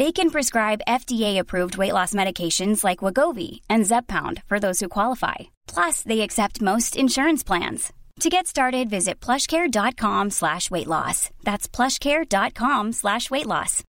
They 0.00 0.12
can 0.12 0.30
prescribe 0.30 0.80
FDA-approved 0.88 1.76
weight 1.76 1.92
loss 1.92 2.14
medications 2.14 2.82
like 2.82 3.04
Wegovy 3.04 3.60
and 3.68 3.84
Zepbound 3.84 4.42
for 4.46 4.58
those 4.58 4.80
who 4.80 4.88
qualify. 4.88 5.34
Plus, 5.66 6.02
they 6.02 6.22
accept 6.22 6.62
most 6.62 6.96
insurance 6.96 7.44
plans. 7.44 7.92
To 8.20 8.30
get 8.30 8.46
started, 8.46 8.88
visit 8.88 9.20
plushcare.com 9.20 10.30
slash 10.30 10.70
weight 10.70 10.86
loss. 10.86 11.28
That's 11.44 11.68
plushcare.com 11.68 12.92
slash 12.92 13.30
weight 13.30 13.44
loss. 13.44 13.84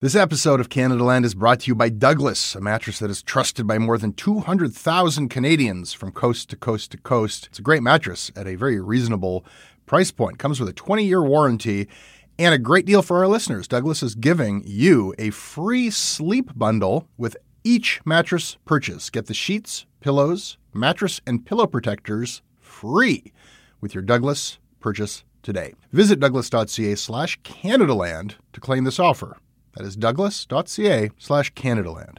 This 0.00 0.16
episode 0.16 0.58
of 0.58 0.70
Canadaland 0.70 1.24
is 1.24 1.36
brought 1.36 1.60
to 1.60 1.68
you 1.68 1.76
by 1.76 1.88
Douglas, 1.88 2.56
a 2.56 2.60
mattress 2.60 2.98
that 2.98 3.10
is 3.10 3.22
trusted 3.22 3.68
by 3.68 3.78
more 3.78 3.96
than 3.96 4.12
200,000 4.12 5.28
Canadians 5.28 5.92
from 5.92 6.10
coast 6.10 6.50
to 6.50 6.56
coast 6.56 6.90
to 6.90 6.96
coast. 6.98 7.46
It's 7.46 7.60
a 7.60 7.62
great 7.62 7.84
mattress 7.84 8.32
at 8.34 8.48
a 8.48 8.56
very 8.56 8.80
reasonable 8.80 9.44
price 9.86 10.10
point. 10.10 10.40
Comes 10.40 10.58
with 10.58 10.68
a 10.68 10.72
20-year 10.72 11.22
warranty 11.22 11.86
and 12.38 12.54
a 12.54 12.58
great 12.58 12.86
deal 12.86 13.02
for 13.02 13.18
our 13.18 13.28
listeners. 13.28 13.68
Douglas 13.68 14.02
is 14.02 14.14
giving 14.14 14.62
you 14.64 15.14
a 15.18 15.30
free 15.30 15.90
sleep 15.90 16.50
bundle 16.56 17.08
with 17.16 17.36
each 17.64 18.00
mattress 18.04 18.56
purchase. 18.64 19.10
Get 19.10 19.26
the 19.26 19.34
sheets, 19.34 19.86
pillows, 20.00 20.56
mattress, 20.72 21.20
and 21.26 21.44
pillow 21.44 21.66
protectors 21.66 22.42
free 22.60 23.32
with 23.80 23.94
your 23.94 24.02
Douglas 24.02 24.58
purchase 24.80 25.24
today. 25.42 25.74
Visit 25.92 26.20
douglas.ca 26.20 26.94
slash 26.94 27.40
Canadaland 27.40 28.34
to 28.52 28.60
claim 28.60 28.84
this 28.84 29.00
offer. 29.00 29.38
That 29.76 29.86
is 29.86 29.96
douglas.ca 29.96 31.10
slash 31.18 31.52
Canadaland. 31.54 32.18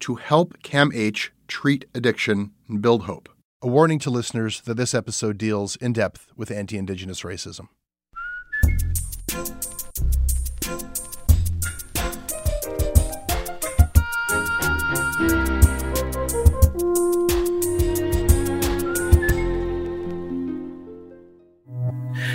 to 0.00 0.16
help 0.16 0.62
CAMH 0.62 1.30
treat 1.48 1.84
addiction 1.94 2.52
and 2.68 2.80
build 2.80 3.04
hope. 3.04 3.28
A 3.62 3.68
warning 3.68 3.98
to 4.00 4.10
listeners 4.10 4.60
that 4.62 4.76
this 4.76 4.94
episode 4.94 5.38
deals 5.38 5.76
in 5.76 5.92
depth 5.92 6.32
with 6.36 6.50
anti 6.50 6.76
Indigenous 6.76 7.22
racism. 7.22 7.68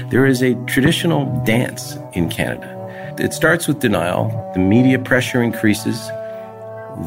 There 0.09 0.25
is 0.25 0.41
a 0.41 0.55
traditional 0.65 1.43
dance 1.45 1.95
in 2.13 2.29
Canada. 2.29 2.75
It 3.19 3.31
starts 3.31 3.67
with 3.67 3.79
denial, 3.79 4.49
the 4.55 4.59
media 4.59 4.97
pressure 4.97 5.43
increases, 5.43 6.09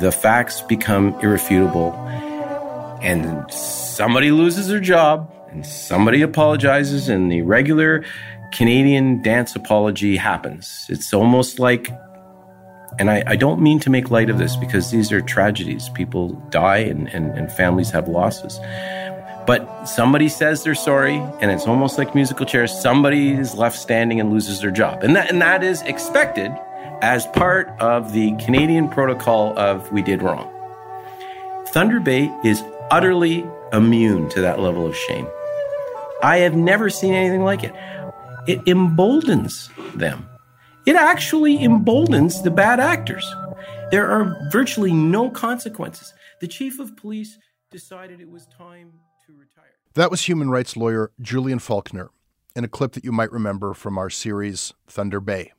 the 0.00 0.12
facts 0.12 0.60
become 0.62 1.14
irrefutable, 1.20 1.92
and 3.02 3.50
somebody 3.52 4.30
loses 4.30 4.68
their 4.68 4.80
job, 4.80 5.30
and 5.50 5.66
somebody 5.66 6.22
apologizes, 6.22 7.08
and 7.08 7.30
the 7.30 7.42
regular 7.42 8.04
Canadian 8.52 9.22
dance 9.22 9.56
apology 9.56 10.16
happens. 10.16 10.86
It's 10.88 11.12
almost 11.12 11.58
like, 11.58 11.90
and 12.98 13.10
I, 13.10 13.22
I 13.26 13.36
don't 13.36 13.60
mean 13.60 13.80
to 13.80 13.90
make 13.90 14.10
light 14.10 14.30
of 14.30 14.38
this 14.38 14.56
because 14.56 14.90
these 14.90 15.10
are 15.10 15.20
tragedies. 15.20 15.88
People 15.90 16.30
die 16.50 16.78
and, 16.78 17.08
and, 17.08 17.30
and 17.36 17.50
families 17.50 17.90
have 17.90 18.08
losses. 18.08 18.58
But 19.46 19.86
somebody 19.86 20.28
says 20.28 20.62
they're 20.62 20.74
sorry, 20.74 21.16
and 21.40 21.50
it's 21.50 21.66
almost 21.66 21.98
like 21.98 22.14
musical 22.14 22.46
chairs. 22.46 22.72
Somebody 22.72 23.32
is 23.32 23.54
left 23.54 23.76
standing 23.76 24.20
and 24.20 24.30
loses 24.30 24.60
their 24.60 24.70
job. 24.70 25.02
And 25.02 25.16
that, 25.16 25.30
and 25.30 25.42
that 25.42 25.64
is 25.64 25.82
expected 25.82 26.52
as 27.02 27.26
part 27.26 27.68
of 27.80 28.12
the 28.12 28.34
Canadian 28.36 28.88
protocol 28.88 29.58
of 29.58 29.90
we 29.90 30.00
did 30.02 30.22
wrong. 30.22 30.48
Thunder 31.66 31.98
Bay 31.98 32.32
is 32.44 32.62
utterly 32.92 33.44
immune 33.72 34.28
to 34.30 34.40
that 34.40 34.60
level 34.60 34.86
of 34.86 34.96
shame. 34.96 35.26
I 36.22 36.38
have 36.38 36.54
never 36.54 36.88
seen 36.88 37.12
anything 37.12 37.42
like 37.42 37.64
it. 37.64 37.74
It 38.46 38.60
emboldens 38.66 39.68
them. 39.94 40.28
It 40.86 40.94
actually 40.94 41.62
emboldens 41.62 42.42
the 42.42 42.50
bad 42.50 42.78
actors. 42.78 43.28
There 43.90 44.08
are 44.08 44.48
virtually 44.50 44.92
no 44.92 45.28
consequences. 45.28 46.14
The 46.40 46.48
chief 46.48 46.78
of 46.78 46.96
police 46.96 47.36
decided 47.70 48.20
it 48.20 48.30
was 48.30 48.46
time 48.46 48.92
to 49.26 49.32
retire. 49.32 49.64
That 49.94 50.10
was 50.10 50.22
human 50.22 50.50
rights 50.50 50.76
lawyer 50.76 51.10
Julian 51.20 51.58
Falconer 51.58 52.10
in 52.54 52.64
a 52.64 52.68
clip 52.68 52.92
that 52.92 53.04
you 53.04 53.12
might 53.12 53.32
remember 53.32 53.74
from 53.74 53.98
our 53.98 54.10
series 54.10 54.72
Thunder 54.86 55.20
Bay. 55.20 55.52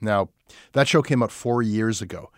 Now, 0.00 0.28
that 0.72 0.88
show 0.88 1.02
came 1.02 1.22
out 1.22 1.32
four 1.32 1.62
years 1.62 2.00
ago, 2.00 2.30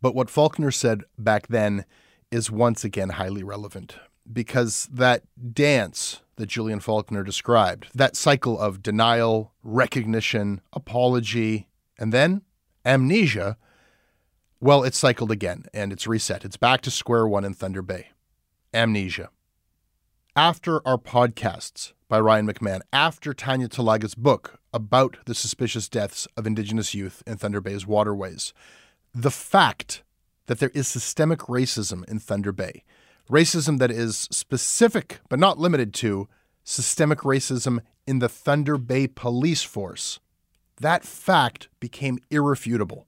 but 0.00 0.14
what 0.14 0.30
Falconer 0.30 0.70
said 0.70 1.04
back 1.18 1.48
then 1.48 1.84
is 2.30 2.50
once 2.50 2.84
again 2.84 3.10
highly 3.10 3.42
relevant 3.42 3.96
because 4.30 4.88
that 4.92 5.22
dance 5.52 6.20
that 6.36 6.48
Julian 6.48 6.80
Falconer 6.80 7.22
described, 7.22 7.88
that 7.94 8.16
cycle 8.16 8.58
of 8.58 8.82
denial, 8.82 9.52
recognition, 9.62 10.60
apology, 10.72 11.68
and 11.98 12.12
then 12.12 12.42
amnesia, 12.84 13.56
well, 14.60 14.82
it's 14.84 14.98
cycled 14.98 15.30
again 15.30 15.64
and 15.74 15.92
it's 15.92 16.06
reset. 16.06 16.44
It's 16.44 16.56
back 16.56 16.80
to 16.82 16.90
square 16.90 17.26
one 17.26 17.44
in 17.44 17.54
Thunder 17.54 17.82
Bay. 17.82 18.08
Amnesia. 18.72 19.30
After 20.36 20.86
our 20.86 20.98
podcasts 20.98 21.92
by 22.10 22.18
Ryan 22.18 22.48
McMahon, 22.48 22.80
after 22.92 23.32
Tanya 23.32 23.68
Talaga's 23.68 24.16
book 24.16 24.58
about 24.74 25.18
the 25.26 25.34
suspicious 25.34 25.88
deaths 25.88 26.26
of 26.36 26.44
Indigenous 26.44 26.92
youth 26.92 27.22
in 27.24 27.36
Thunder 27.36 27.60
Bay's 27.60 27.86
waterways, 27.86 28.52
the 29.14 29.30
fact 29.30 30.02
that 30.46 30.58
there 30.58 30.72
is 30.74 30.88
systemic 30.88 31.38
racism 31.42 32.06
in 32.08 32.18
Thunder 32.18 32.50
Bay, 32.50 32.82
racism 33.30 33.78
that 33.78 33.92
is 33.92 34.28
specific 34.32 35.20
but 35.28 35.38
not 35.38 35.58
limited 35.58 35.94
to 35.94 36.28
systemic 36.64 37.20
racism 37.20 37.78
in 38.08 38.18
the 38.18 38.28
Thunder 38.28 38.76
Bay 38.76 39.06
police 39.06 39.62
force, 39.62 40.18
that 40.80 41.04
fact 41.04 41.68
became 41.78 42.18
irrefutable 42.28 43.06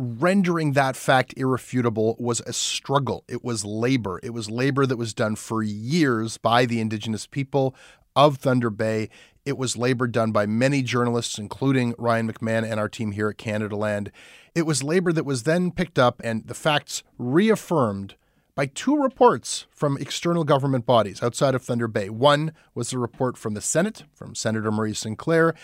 rendering 0.00 0.74
that 0.74 0.94
fact 0.94 1.34
irrefutable 1.36 2.14
was 2.20 2.40
a 2.46 2.52
struggle. 2.52 3.24
It 3.26 3.42
was 3.42 3.64
labor. 3.64 4.20
It 4.22 4.30
was 4.30 4.48
labor 4.48 4.86
that 4.86 4.96
was 4.96 5.12
done 5.12 5.34
for 5.34 5.60
years 5.60 6.38
by 6.38 6.66
the 6.66 6.80
Indigenous 6.80 7.26
people 7.26 7.74
of 8.18 8.36
Thunder 8.38 8.68
Bay. 8.68 9.08
It 9.44 9.56
was 9.56 9.76
labor 9.76 10.08
done 10.08 10.32
by 10.32 10.44
many 10.44 10.82
journalists, 10.82 11.38
including 11.38 11.94
Ryan 11.96 12.30
McMahon 12.30 12.68
and 12.68 12.80
our 12.80 12.88
team 12.88 13.12
here 13.12 13.28
at 13.28 13.38
Canadaland. 13.38 14.10
It 14.56 14.66
was 14.66 14.82
labor 14.82 15.12
that 15.12 15.24
was 15.24 15.44
then 15.44 15.70
picked 15.70 16.00
up 16.00 16.20
and 16.24 16.44
the 16.44 16.54
facts 16.54 17.04
reaffirmed 17.16 18.16
by 18.56 18.66
two 18.66 19.00
reports 19.00 19.68
from 19.70 19.96
external 19.98 20.42
government 20.42 20.84
bodies 20.84 21.22
outside 21.22 21.54
of 21.54 21.62
Thunder 21.62 21.86
Bay. 21.86 22.10
One 22.10 22.52
was 22.74 22.92
a 22.92 22.98
report 22.98 23.38
from 23.38 23.54
the 23.54 23.60
Senate, 23.60 24.02
from 24.12 24.34
Senator 24.34 24.72
Murray 24.72 24.94
Sinclair, 24.94 25.54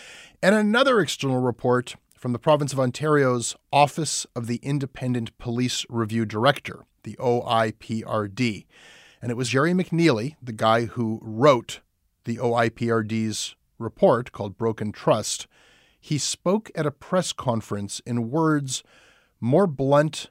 and 0.41 0.55
another 0.55 1.01
external 1.01 1.41
report 1.41 1.97
from 2.17 2.33
the 2.33 2.39
province 2.39 2.73
of 2.73 2.79
Ontario's 2.79 3.57
Office 3.73 4.29
of 4.37 4.47
the 4.47 4.61
Independent 4.63 5.37
Police 5.39 5.85
Review 5.89 6.25
Director, 6.25 6.85
the 7.03 7.17
OIPRD. 7.17 8.65
And 9.21 9.33
it 9.33 9.37
was 9.37 9.49
Gerry 9.49 9.73
McNeilly, 9.73 10.37
the 10.41 10.53
guy 10.53 10.85
who 10.85 11.19
wrote 11.21 11.81
the 12.25 12.37
OIPRD's 12.37 13.55
report 13.79 14.33
called 14.33 14.59
Broken 14.59 14.93
Trust. 14.93 15.47
He 16.01 16.19
spoke 16.19 16.71
at 16.75 16.87
a 16.87 16.91
press 16.91 17.33
conference 17.33 18.01
in 18.07 18.31
words 18.31 18.83
more 19.41 19.67
blunt 19.67 20.31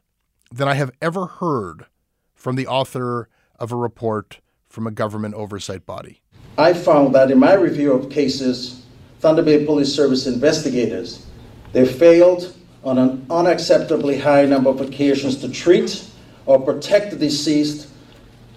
than 0.52 0.68
I 0.68 0.76
have 0.76 0.92
ever 1.02 1.26
heard 1.26 1.86
from 2.34 2.56
the 2.56 2.68
author 2.68 3.30
of 3.60 3.72
a 3.72 3.76
report 3.76 4.40
from 4.68 4.88
a 4.88 4.92
government 4.92 5.36
oversight 5.36 5.86
body. 5.86 6.22
I 6.58 6.74
found 6.74 7.16
that 7.16 7.32
in 7.32 7.40
my 7.40 7.54
review 7.54 7.94
of 7.94 8.12
cases, 8.12 8.86
Thunder 9.20 9.42
Bay 9.42 9.66
Police 9.66 9.94
Service 9.94 10.28
investigators, 10.28 11.26
they 11.72 11.86
failed 11.86 12.56
on 12.84 12.98
an 12.98 13.26
unacceptably 13.28 14.20
high 14.20 14.46
number 14.46 14.70
of 14.70 14.82
occasions 14.82 15.38
to 15.38 15.50
treat 15.50 16.06
or 16.46 16.60
protect 16.60 17.12
the 17.12 17.18
deceased 17.18 17.88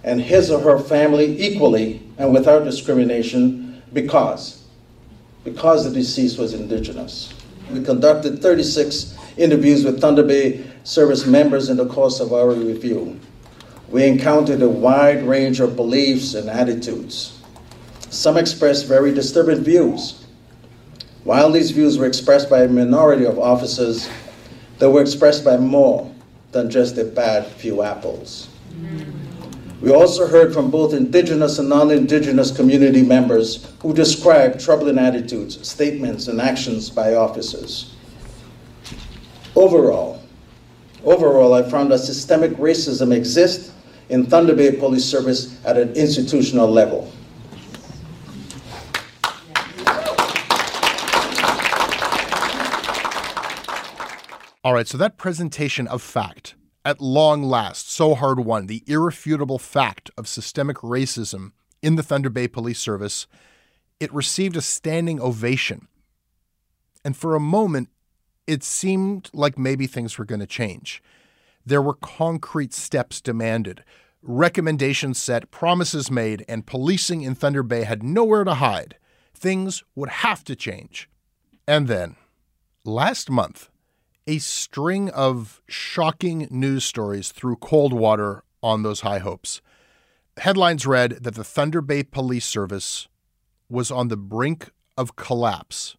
and 0.07 0.21
his 0.21 0.51
or 0.51 0.61
her 0.61 0.79
family 0.79 1.39
equally 1.39 2.01
and 2.17 2.33
without 2.33 2.65
discrimination 2.65 3.83
because 3.93 4.63
because 5.45 5.85
the 5.85 5.91
deceased 5.91 6.39
was 6.39 6.55
indigenous. 6.55 7.33
We 7.71 7.83
conducted 7.85 8.43
36 8.43 9.17
interviews 9.37 9.85
with 9.85 10.01
Thunder 10.01 10.25
Bay 10.25 10.65
service 10.83 11.25
members 11.25 11.69
in 11.69 11.77
the 11.77 11.87
course 11.87 12.19
of 12.19 12.33
our 12.33 12.51
review. 12.51 13.21
We 13.89 14.05
encountered 14.05 14.63
a 14.63 14.69
wide 14.69 15.23
range 15.23 15.61
of 15.61 15.77
beliefs 15.77 16.35
and 16.35 16.51
attitudes. 16.51 17.41
Some 18.11 18.37
expressed 18.37 18.87
very 18.87 19.15
disturbing 19.15 19.63
views. 19.63 20.25
While 21.23 21.53
these 21.53 21.71
views 21.71 21.97
were 21.97 22.07
expressed 22.07 22.51
by 22.51 22.63
a 22.63 22.69
minority 22.69 23.25
of 23.25 23.39
officers, 23.39 24.09
they 24.79 24.89
were 24.89 25.01
expressed 25.01 25.45
by 25.45 25.57
more 25.57 26.13
than 26.51 26.71
just 26.71 26.99
a 26.99 27.05
bad 27.05 27.47
few 27.47 27.83
apples. 27.83 28.49
We 29.81 29.93
also 29.93 30.27
heard 30.27 30.55
from 30.55 30.71
both 30.71 30.95
indigenous 30.95 31.59
and 31.59 31.69
non 31.69 31.91
indigenous 31.91 32.51
community 32.51 33.03
members 33.03 33.73
who 33.81 33.93
described 33.93 34.59
troubling 34.59 34.99
attitudes, 34.99 35.67
statements, 35.69 36.29
and 36.29 36.41
actions 36.41 36.89
by 36.89 37.15
officers. 37.15 37.95
Overall, 39.55 40.23
overall, 41.05 41.53
I 41.53 41.63
found 41.63 41.93
that 41.93 41.99
systemic 41.99 42.53
racism 42.53 43.15
exists 43.15 43.73
in 44.09 44.25
Thunder 44.27 44.55
Bay 44.55 44.73
Police 44.73 45.05
Service 45.05 45.63
at 45.65 45.77
an 45.77 45.93
institutional 45.95 46.69
level. 46.69 47.13
All 54.65 54.75
right, 54.75 54.89
so 54.89 54.99
that 54.99 55.17
presentation 55.17 55.87
of 55.87 56.03
fact, 56.03 56.56
at 56.87 57.01
long 57.01 57.43
last, 57.43 57.91
so 57.91 58.15
hard 58.15 58.39
won, 58.39 58.67
the 58.67 58.85
irrefutable 58.87 59.59
fact 59.59 60.09
of 60.17 60.29
systemic 60.29 60.77
racism 60.77 61.51
in 61.83 61.97
the 61.97 62.03
Thunder 62.03 62.31
Bay 62.31 62.47
Police 62.47 62.79
Service, 62.79 63.27
it 63.99 64.15
received 64.15 64.57
a 64.57 64.63
standing 64.63 65.21
ovation. 65.21 65.89
And 67.05 67.17
for 67.17 67.35
a 67.35 67.41
moment, 67.41 67.89
it 68.47 68.63
seemed 68.63 69.31
like 69.33 69.59
maybe 69.59 69.89
things 69.89 70.17
were 70.17 70.25
going 70.25 70.41
to 70.41 70.47
change. 70.47 71.03
There 71.67 71.83
were 71.83 71.95
concrete 71.95 72.73
steps 72.73 73.21
demanded, 73.21 73.83
recommendations 74.23 75.19
set, 75.19 75.51
promises 75.51 76.09
made, 76.09 76.45
and 76.49 76.67
policing 76.67 77.23
in 77.23 77.35
Thunder 77.35 77.65
Bay 77.65 77.83
had 77.83 78.05
nowhere 78.05 78.45
to 78.45 78.55
hide. 78.55 78.97
Things 79.35 79.83
would 79.97 80.09
have 80.09 80.45
to 80.45 80.55
change. 80.55 81.11
And 81.67 81.89
then, 81.89 82.15
last 82.85 83.29
month, 83.29 83.71
a 84.27 84.39
string 84.39 85.09
of 85.11 85.61
shocking 85.69 86.49
news 86.51 86.85
stories 86.85 87.31
threw 87.31 87.57
cold 87.57 87.93
water 87.93 88.43
on 88.63 88.83
those 88.83 89.03
high 89.03 89.21
hopes. 89.21 89.61
Headlines 90.39 90.87
read 90.87 91.19
that 91.23 91.35
the 91.35 91.45
Thunder 91.45 91.81
Bay 91.81 92.03
Police 92.03 92.45
Service 92.45 93.09
was 93.69 93.91
on 93.91 94.09
the 94.09 94.17
brink 94.17 94.71
of 94.99 95.17
collapse. 95.17 95.97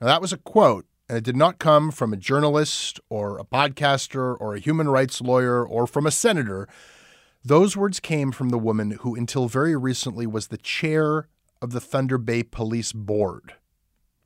Now, 0.00 0.08
that 0.08 0.20
was 0.20 0.32
a 0.32 0.38
quote, 0.38 0.86
and 1.08 1.18
it 1.18 1.24
did 1.24 1.36
not 1.36 1.58
come 1.58 1.90
from 1.92 2.12
a 2.12 2.16
journalist 2.16 2.98
or 3.08 3.38
a 3.38 3.44
podcaster 3.44 4.36
or 4.40 4.54
a 4.54 4.60
human 4.60 4.88
rights 4.88 5.20
lawyer 5.20 5.64
or 5.64 5.86
from 5.86 6.06
a 6.06 6.10
senator. 6.10 6.68
Those 7.44 7.76
words 7.76 8.00
came 8.00 8.32
from 8.32 8.48
the 8.48 8.58
woman 8.58 8.92
who, 9.00 9.14
until 9.14 9.48
very 9.48 9.76
recently, 9.76 10.26
was 10.26 10.48
the 10.48 10.58
chair 10.58 11.28
of 11.60 11.70
the 11.70 11.80
Thunder 11.80 12.18
Bay 12.18 12.42
Police 12.42 12.92
Board. 12.92 13.54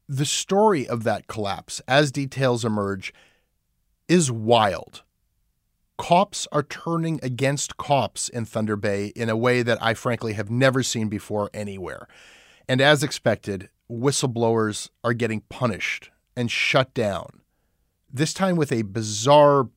The 0.08 0.24
story 0.24 0.86
of 0.86 1.02
that 1.02 1.26
collapse, 1.26 1.82
as 1.88 2.12
details 2.12 2.64
emerge, 2.64 3.12
is 4.08 4.30
wild. 4.30 5.02
Cops 5.98 6.46
are 6.52 6.62
turning 6.62 7.18
against 7.24 7.76
cops 7.76 8.28
in 8.28 8.44
Thunder 8.44 8.76
Bay 8.76 9.06
in 9.16 9.28
a 9.28 9.36
way 9.36 9.62
that 9.62 9.82
I 9.82 9.94
frankly 9.94 10.34
have 10.34 10.50
never 10.50 10.82
seen 10.84 11.08
before 11.08 11.50
anywhere. 11.52 12.06
And 12.68 12.80
as 12.80 13.02
expected, 13.02 13.68
whistleblowers 13.90 14.90
are 15.02 15.14
getting 15.14 15.40
punished 15.48 16.10
and 16.36 16.50
shut 16.50 16.94
down. 16.94 17.40
This 18.12 18.32
time 18.32 18.54
with 18.54 18.70
a 18.70 18.82
bizarre 18.82 19.68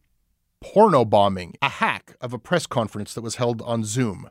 porno 0.61 1.05
bombing, 1.05 1.55
a 1.61 1.69
hack 1.69 2.15
of 2.21 2.33
a 2.33 2.39
press 2.39 2.67
conference 2.67 3.15
that 3.15 3.21
was 3.21 3.35
held 3.35 3.61
on 3.63 3.83
Zoom. 3.83 4.29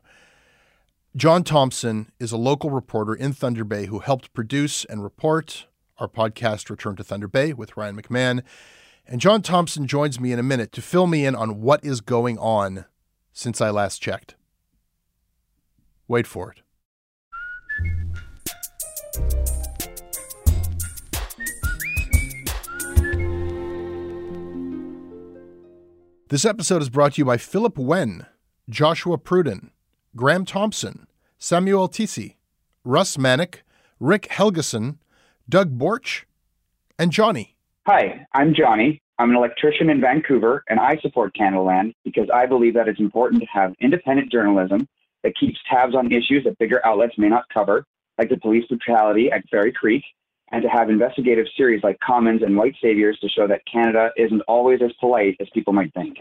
John 1.15 1.43
Thompson 1.43 2.11
is 2.19 2.31
a 2.31 2.37
local 2.37 2.69
reporter 2.69 3.15
in 3.15 3.33
Thunder 3.33 3.63
Bay 3.65 3.87
who 3.87 3.99
helped 3.99 4.31
produce 4.33 4.85
and 4.85 5.03
report 5.03 5.65
our 5.99 6.07
podcast 6.07 6.69
Return 6.69 6.95
to 6.95 7.03
Thunder 7.03 7.27
Bay 7.27 7.53
with 7.53 7.75
Ryan 7.75 8.01
McMahon. 8.01 8.41
And 9.05 9.19
John 9.19 9.41
Thompson 9.41 9.87
joins 9.87 10.19
me 10.19 10.31
in 10.31 10.39
a 10.39 10.43
minute 10.43 10.71
to 10.73 10.81
fill 10.81 11.07
me 11.07 11.25
in 11.25 11.35
on 11.35 11.61
what 11.61 11.83
is 11.83 11.99
going 11.99 12.37
on 12.37 12.85
since 13.33 13.59
I 13.59 13.69
last 13.69 14.01
checked. 14.01 14.35
Wait 16.07 16.25
for 16.25 16.51
it. 16.51 16.61
This 26.29 26.45
episode 26.45 26.83
is 26.83 26.89
brought 26.89 27.13
to 27.13 27.21
you 27.21 27.25
by 27.25 27.37
Philip 27.37 27.77
Wen, 27.77 28.27
Joshua 28.69 29.17
Pruden, 29.17 29.71
Graham 30.15 30.45
Thompson, 30.45 31.07
Samuel 31.39 31.89
Tisi, 31.89 32.35
Russ 32.83 33.17
Manick, 33.17 33.61
Rick 33.99 34.27
Helgeson, 34.29 34.97
Doug 35.49 35.79
Borch, 35.79 36.25
and 36.99 37.11
Johnny. 37.11 37.55
Hi, 37.87 38.27
I'm 38.33 38.53
Johnny. 38.53 39.01
I'm 39.17 39.31
an 39.31 39.35
electrician 39.35 39.89
in 39.89 39.99
Vancouver, 39.99 40.63
and 40.69 40.79
I 40.79 40.97
support 41.01 41.33
Canadaland 41.33 41.93
because 42.05 42.29
I 42.31 42.45
believe 42.45 42.75
that 42.75 42.87
it's 42.87 42.99
important 42.99 43.41
to 43.41 43.47
have 43.47 43.73
independent 43.81 44.31
journalism 44.31 44.87
that 45.23 45.33
keeps 45.37 45.57
tabs 45.67 45.95
on 45.95 46.11
issues 46.11 46.43
that 46.43 46.57
bigger 46.59 46.85
outlets 46.85 47.17
may 47.17 47.29
not 47.29 47.45
cover, 47.51 47.83
like 48.19 48.29
the 48.29 48.37
police 48.37 48.65
brutality 48.67 49.31
at 49.31 49.43
Fairy 49.49 49.73
Creek, 49.73 50.03
and 50.51 50.61
to 50.61 50.69
have 50.69 50.89
investigative 50.89 51.47
series 51.57 51.83
like 51.83 51.99
Commons 51.99 52.43
and 52.43 52.55
White 52.55 52.75
Saviors 52.79 53.17
to 53.19 53.27
show 53.27 53.47
that 53.47 53.61
Canada 53.65 54.11
isn't 54.17 54.41
always 54.41 54.81
as 54.83 54.91
polite 54.99 55.35
as 55.39 55.47
people 55.51 55.73
might 55.73 55.91
think. 55.95 56.19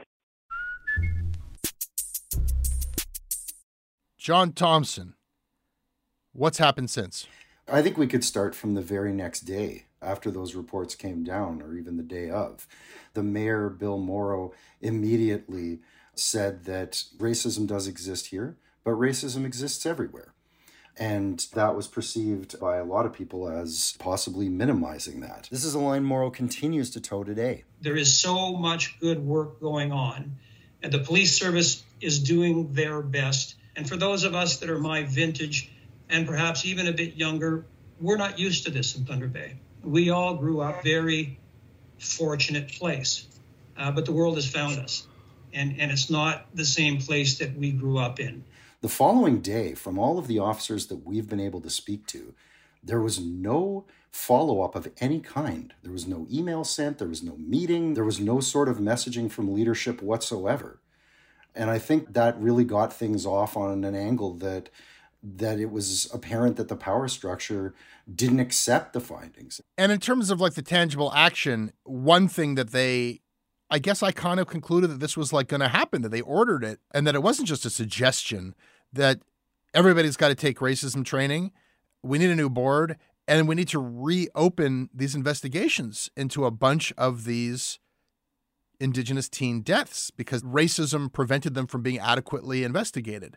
John 4.16 4.52
Thompson, 4.52 5.14
what's 6.32 6.56
happened 6.56 6.88
since? 6.88 7.26
I 7.70 7.82
think 7.82 7.98
we 7.98 8.06
could 8.06 8.24
start 8.24 8.54
from 8.54 8.74
the 8.74 8.80
very 8.80 9.12
next 9.12 9.40
day 9.40 9.84
after 10.00 10.30
those 10.30 10.54
reports 10.54 10.94
came 10.94 11.22
down, 11.22 11.60
or 11.60 11.76
even 11.76 11.96
the 11.96 12.02
day 12.02 12.30
of. 12.30 12.66
The 13.14 13.22
mayor, 13.22 13.68
Bill 13.68 13.98
Mauro, 13.98 14.52
immediately 14.80 15.80
said 16.14 16.64
that 16.64 17.04
racism 17.18 17.66
does 17.66 17.86
exist 17.86 18.28
here, 18.28 18.56
but 18.84 18.92
racism 18.92 19.44
exists 19.44 19.84
everywhere. 19.84 20.32
And 20.96 21.46
that 21.54 21.76
was 21.76 21.86
perceived 21.86 22.58
by 22.58 22.76
a 22.76 22.84
lot 22.84 23.06
of 23.06 23.12
people 23.12 23.48
as 23.48 23.94
possibly 23.98 24.48
minimizing 24.48 25.20
that. 25.20 25.48
This 25.50 25.64
is 25.64 25.74
a 25.74 25.78
line 25.78 26.04
Mauro 26.04 26.30
continues 26.30 26.90
to 26.90 27.00
toe 27.00 27.22
today. 27.22 27.64
There 27.80 27.96
is 27.96 28.18
so 28.18 28.56
much 28.56 28.98
good 29.00 29.24
work 29.24 29.60
going 29.60 29.92
on, 29.92 30.36
and 30.82 30.92
the 30.92 30.98
police 31.00 31.36
service 31.36 31.84
is 32.00 32.18
doing 32.18 32.72
their 32.72 33.02
best. 33.02 33.56
And 33.76 33.88
for 33.88 33.96
those 33.96 34.24
of 34.24 34.34
us 34.34 34.58
that 34.58 34.70
are 34.70 34.78
my 34.78 35.02
vintage, 35.04 35.70
and 36.08 36.26
perhaps 36.26 36.64
even 36.64 36.86
a 36.86 36.92
bit 36.92 37.16
younger, 37.16 37.64
we're 38.00 38.16
not 38.16 38.38
used 38.38 38.64
to 38.64 38.70
this 38.70 38.96
in 38.96 39.04
Thunder 39.04 39.28
Bay. 39.28 39.58
We 39.82 40.10
all 40.10 40.36
grew 40.36 40.60
up 40.60 40.82
very 40.82 41.38
fortunate 41.98 42.68
place, 42.68 43.26
uh, 43.76 43.90
but 43.90 44.06
the 44.06 44.12
world 44.12 44.36
has 44.36 44.48
found 44.48 44.78
us, 44.78 45.06
and 45.52 45.80
and 45.80 45.90
it's 45.90 46.10
not 46.10 46.46
the 46.54 46.64
same 46.64 46.98
place 46.98 47.38
that 47.38 47.56
we 47.56 47.72
grew 47.72 47.98
up 47.98 48.20
in. 48.20 48.44
The 48.80 48.88
following 48.88 49.40
day, 49.40 49.74
from 49.74 49.98
all 49.98 50.18
of 50.18 50.28
the 50.28 50.38
officers 50.38 50.86
that 50.86 51.04
we've 51.04 51.28
been 51.28 51.40
able 51.40 51.60
to 51.62 51.70
speak 51.70 52.06
to, 52.08 52.34
there 52.82 53.00
was 53.00 53.18
no 53.18 53.86
follow 54.10 54.62
up 54.62 54.76
of 54.76 54.88
any 55.00 55.20
kind. 55.20 55.74
There 55.82 55.92
was 55.92 56.06
no 56.06 56.26
email 56.32 56.64
sent, 56.64 56.98
there 56.98 57.08
was 57.08 57.22
no 57.22 57.36
meeting, 57.36 57.94
there 57.94 58.04
was 58.04 58.20
no 58.20 58.40
sort 58.40 58.68
of 58.68 58.78
messaging 58.78 59.30
from 59.30 59.52
leadership 59.52 60.00
whatsoever. 60.00 60.80
And 61.54 61.70
I 61.70 61.78
think 61.78 62.14
that 62.14 62.40
really 62.40 62.64
got 62.64 62.92
things 62.92 63.26
off 63.26 63.56
on 63.56 63.84
an 63.84 63.94
angle 63.94 64.34
that 64.34 64.68
that 65.22 65.58
it 65.58 65.70
was 65.70 66.08
apparent 66.12 66.56
that 66.56 66.68
the 66.68 66.76
power 66.76 67.08
structure 67.08 67.74
didn't 68.12 68.40
accept 68.40 68.92
the 68.92 69.00
findings. 69.00 69.60
And 69.76 69.90
in 69.90 69.98
terms 69.98 70.30
of 70.30 70.40
like 70.40 70.54
the 70.54 70.62
tangible 70.62 71.12
action, 71.12 71.72
one 71.84 72.28
thing 72.28 72.54
that 72.54 72.70
they 72.70 73.20
I 73.70 73.78
guess 73.78 74.02
I 74.02 74.12
kind 74.12 74.40
of 74.40 74.46
concluded 74.46 74.88
that 74.90 75.00
this 75.00 75.16
was 75.16 75.32
like 75.32 75.48
going 75.48 75.60
to 75.60 75.68
happen, 75.68 76.02
that 76.02 76.08
they 76.08 76.22
ordered 76.22 76.64
it, 76.64 76.80
and 76.94 77.06
that 77.06 77.14
it 77.14 77.22
wasn't 77.22 77.48
just 77.48 77.66
a 77.66 77.70
suggestion 77.70 78.54
that 78.92 79.20
everybody's 79.74 80.16
got 80.16 80.28
to 80.28 80.34
take 80.34 80.58
racism 80.58 81.04
training. 81.04 81.52
We 82.02 82.18
need 82.18 82.30
a 82.30 82.36
new 82.36 82.48
board, 82.48 82.96
and 83.26 83.46
we 83.46 83.54
need 83.54 83.68
to 83.68 83.78
reopen 83.78 84.88
these 84.94 85.14
investigations 85.14 86.10
into 86.16 86.46
a 86.46 86.50
bunch 86.50 86.94
of 86.96 87.24
these 87.24 87.78
Indigenous 88.80 89.28
teen 89.28 89.60
deaths 89.60 90.10
because 90.10 90.42
racism 90.42 91.12
prevented 91.12 91.54
them 91.54 91.66
from 91.66 91.82
being 91.82 91.98
adequately 91.98 92.64
investigated. 92.64 93.36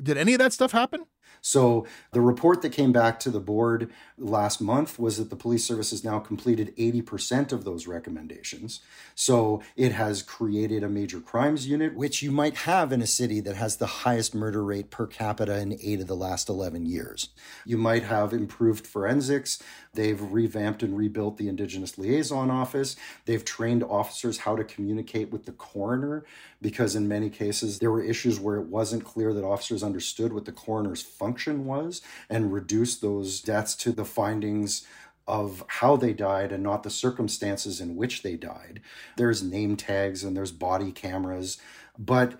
Did 0.00 0.16
any 0.16 0.34
of 0.34 0.38
that 0.38 0.52
stuff 0.52 0.72
happen? 0.72 1.06
So, 1.40 1.86
the 2.12 2.20
report 2.20 2.62
that 2.62 2.70
came 2.70 2.92
back 2.92 3.18
to 3.20 3.30
the 3.30 3.40
board 3.40 3.90
last 4.16 4.60
month 4.60 4.98
was 4.98 5.16
that 5.16 5.30
the 5.30 5.36
police 5.36 5.64
service 5.64 5.90
has 5.90 6.04
now 6.04 6.18
completed 6.18 6.76
80% 6.76 7.52
of 7.52 7.64
those 7.64 7.86
recommendations. 7.86 8.80
So, 9.14 9.62
it 9.76 9.92
has 9.92 10.22
created 10.22 10.84
a 10.84 10.88
major 10.88 11.20
crimes 11.20 11.66
unit, 11.66 11.94
which 11.94 12.22
you 12.22 12.30
might 12.30 12.58
have 12.58 12.92
in 12.92 13.02
a 13.02 13.06
city 13.06 13.40
that 13.40 13.56
has 13.56 13.76
the 13.76 13.86
highest 13.86 14.34
murder 14.34 14.64
rate 14.64 14.90
per 14.90 15.06
capita 15.06 15.58
in 15.58 15.78
eight 15.82 16.00
of 16.00 16.06
the 16.06 16.16
last 16.16 16.48
11 16.48 16.86
years. 16.86 17.30
You 17.64 17.78
might 17.78 18.04
have 18.04 18.32
improved 18.32 18.86
forensics. 18.86 19.62
They've 19.94 20.20
revamped 20.20 20.82
and 20.82 20.96
rebuilt 20.96 21.36
the 21.36 21.48
Indigenous 21.48 21.98
Liaison 21.98 22.50
Office. 22.50 22.96
They've 23.26 23.44
trained 23.44 23.82
officers 23.84 24.38
how 24.38 24.56
to 24.56 24.64
communicate 24.64 25.30
with 25.30 25.44
the 25.44 25.52
coroner 25.52 26.24
because, 26.60 26.94
in 26.94 27.08
many 27.08 27.28
cases, 27.28 27.78
there 27.78 27.90
were 27.90 28.02
issues 28.02 28.40
where 28.40 28.56
it 28.56 28.66
wasn't 28.66 29.04
clear 29.04 29.34
that 29.34 29.44
officers 29.44 29.82
understood 29.82 30.32
what 30.32 30.44
the 30.44 30.52
coroner's 30.52 31.02
function 31.22 31.64
was 31.64 32.02
and 32.28 32.52
reduce 32.52 32.96
those 32.96 33.40
deaths 33.40 33.76
to 33.76 33.92
the 33.92 34.04
findings 34.04 34.84
of 35.28 35.64
how 35.68 35.94
they 35.94 36.12
died 36.12 36.50
and 36.50 36.64
not 36.64 36.82
the 36.82 36.90
circumstances 36.90 37.80
in 37.80 37.94
which 37.94 38.22
they 38.22 38.34
died. 38.34 38.80
There's 39.16 39.40
name 39.40 39.76
tags 39.76 40.24
and 40.24 40.36
there's 40.36 40.50
body 40.50 40.90
cameras. 40.90 41.58
But 41.96 42.34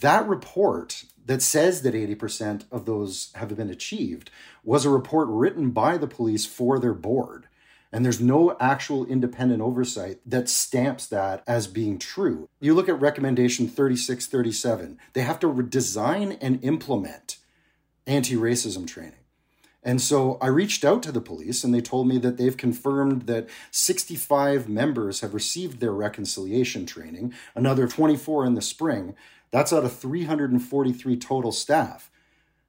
that 0.00 0.26
report 0.26 1.04
that 1.26 1.42
says 1.42 1.82
that 1.82 1.92
80% 1.92 2.64
of 2.72 2.86
those 2.86 3.32
have 3.34 3.54
been 3.54 3.68
achieved 3.68 4.30
was 4.64 4.86
a 4.86 4.90
report 4.90 5.28
written 5.28 5.72
by 5.72 5.98
the 5.98 6.06
police 6.06 6.46
for 6.46 6.78
their 6.78 6.94
board. 6.94 7.48
And 7.92 8.02
there's 8.02 8.20
no 8.20 8.56
actual 8.58 9.04
independent 9.04 9.60
oversight 9.60 10.20
that 10.24 10.48
stamps 10.48 11.06
that 11.08 11.42
as 11.46 11.66
being 11.66 11.98
true. 11.98 12.48
You 12.60 12.72
look 12.72 12.88
at 12.88 12.98
recommendation 12.98 13.68
3637, 13.68 14.98
they 15.12 15.20
have 15.20 15.38
to 15.40 15.62
design 15.62 16.32
and 16.40 16.64
implement 16.64 17.36
anti 18.06 18.34
racism 18.34 18.86
training. 18.86 19.14
And 19.84 20.00
so 20.00 20.38
I 20.40 20.46
reached 20.46 20.84
out 20.84 21.02
to 21.04 21.12
the 21.12 21.20
police 21.20 21.64
and 21.64 21.74
they 21.74 21.80
told 21.80 22.06
me 22.06 22.18
that 22.18 22.36
they've 22.36 22.56
confirmed 22.56 23.22
that 23.22 23.48
65 23.72 24.68
members 24.68 25.20
have 25.20 25.34
received 25.34 25.80
their 25.80 25.92
reconciliation 25.92 26.86
training, 26.86 27.34
another 27.54 27.88
24 27.88 28.46
in 28.46 28.54
the 28.54 28.62
spring. 28.62 29.16
That's 29.50 29.72
out 29.72 29.84
of 29.84 29.96
343 29.96 31.16
total 31.16 31.50
staff. 31.50 32.10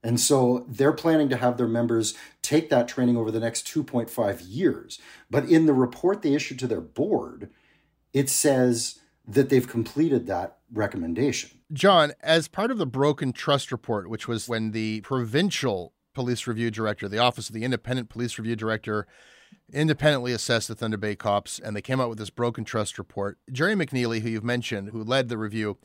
And 0.04 0.20
so 0.20 0.66
they're 0.68 0.92
planning 0.92 1.30
to 1.30 1.38
have 1.38 1.58
their 1.58 1.68
members 1.68 2.14
take 2.42 2.70
that 2.70 2.88
training 2.88 3.16
over 3.16 3.32
the 3.32 3.40
next 3.40 3.68
2.5 3.68 4.42
years. 4.46 5.00
But 5.30 5.46
in 5.46 5.66
the 5.66 5.74
report 5.74 6.24
they 6.24 6.34
issued 6.34 6.60
to 6.60 6.68
their 6.68 6.82
board, 6.82 7.50
it 8.12 8.30
says 8.30 9.00
that 9.28 9.50
they've 9.50 9.68
completed 9.68 10.28
that 10.28 10.58
recommendation. 10.72 11.60
John, 11.72 12.14
as 12.22 12.48
part 12.48 12.72
of 12.72 12.78
the 12.78 12.86
broken 12.86 13.32
trust 13.32 13.72
report, 13.72 14.10
which 14.10 14.28
was 14.28 14.50
when 14.50 14.72
the 14.72 15.02
provincial 15.02 15.94
police 16.14 16.46
review 16.46 16.70
director, 16.70 17.08
the 17.08 17.20
office 17.20 17.50
of 17.50 17.56
the 17.56 17.64
independent 17.64 18.10
police 18.10 18.38
review 18.38 18.56
director, 18.56 19.08
independently 19.72 20.34
assessed 20.34 20.68
the 20.68 20.76
Thunder 20.76 20.98
Bay 20.98 21.16
cops, 21.16 21.60
and 21.60 21.76
they 21.76 21.82
came 21.82 22.00
out 22.00 22.10
with 22.10 22.18
this 22.18 22.30
broken 22.30 22.64
trust 22.64 22.98
report. 22.98 23.38
Gerry 23.52 23.76
McNeilly, 23.76 24.22
who 24.22 24.30
you've 24.30 24.44
mentioned, 24.44 24.90
who 24.90 25.04
led 25.04 25.30
the 25.30 25.38
review, 25.38 25.78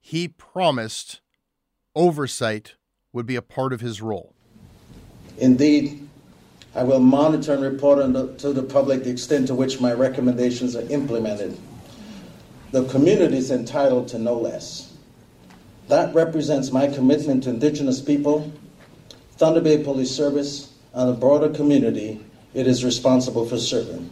he 0.00 0.28
promised 0.28 1.20
oversight 1.94 2.74
would 3.12 3.26
be 3.26 3.36
a 3.36 3.42
part 3.42 3.72
of 3.72 3.80
his 3.80 4.00
role. 4.00 4.34
Indeed, 5.38 6.08
I 6.74 6.84
will 6.84 7.00
monitor 7.00 7.54
and 7.54 7.62
report 7.62 8.12
the, 8.12 8.34
to 8.38 8.52
the 8.52 8.62
public 8.62 9.04
the 9.04 9.10
extent 9.10 9.48
to 9.48 9.54
which 9.54 9.80
my 9.80 9.92
recommendations 9.92 10.76
are 10.76 10.88
implemented. 10.90 11.58
The 12.72 12.84
community 12.84 13.36
is 13.36 13.50
entitled 13.50 14.06
to 14.08 14.18
no 14.18 14.34
less. 14.34 14.92
That 15.88 16.14
represents 16.14 16.70
my 16.70 16.86
commitment 16.86 17.42
to 17.44 17.50
Indigenous 17.50 18.00
people, 18.00 18.52
Thunder 19.32 19.60
Bay 19.60 19.82
Police 19.82 20.12
Service, 20.12 20.72
and 20.94 21.08
the 21.08 21.12
broader 21.12 21.48
community 21.48 22.24
it 22.54 22.68
is 22.68 22.84
responsible 22.84 23.44
for 23.44 23.58
serving. 23.58 24.08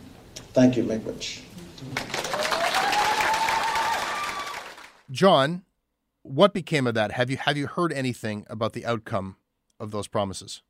Thank 0.54 0.76
you, 0.76 0.82
Miigwech. 0.82 1.42
John, 5.10 5.62
what 6.22 6.52
became 6.52 6.88
of 6.88 6.94
that? 6.94 7.12
Have 7.12 7.30
you 7.30 7.36
have 7.36 7.56
you 7.56 7.68
heard 7.68 7.92
anything 7.92 8.44
about 8.50 8.72
the 8.72 8.84
outcome 8.84 9.36
of 9.78 9.92
those 9.92 10.08
promises? 10.08 10.62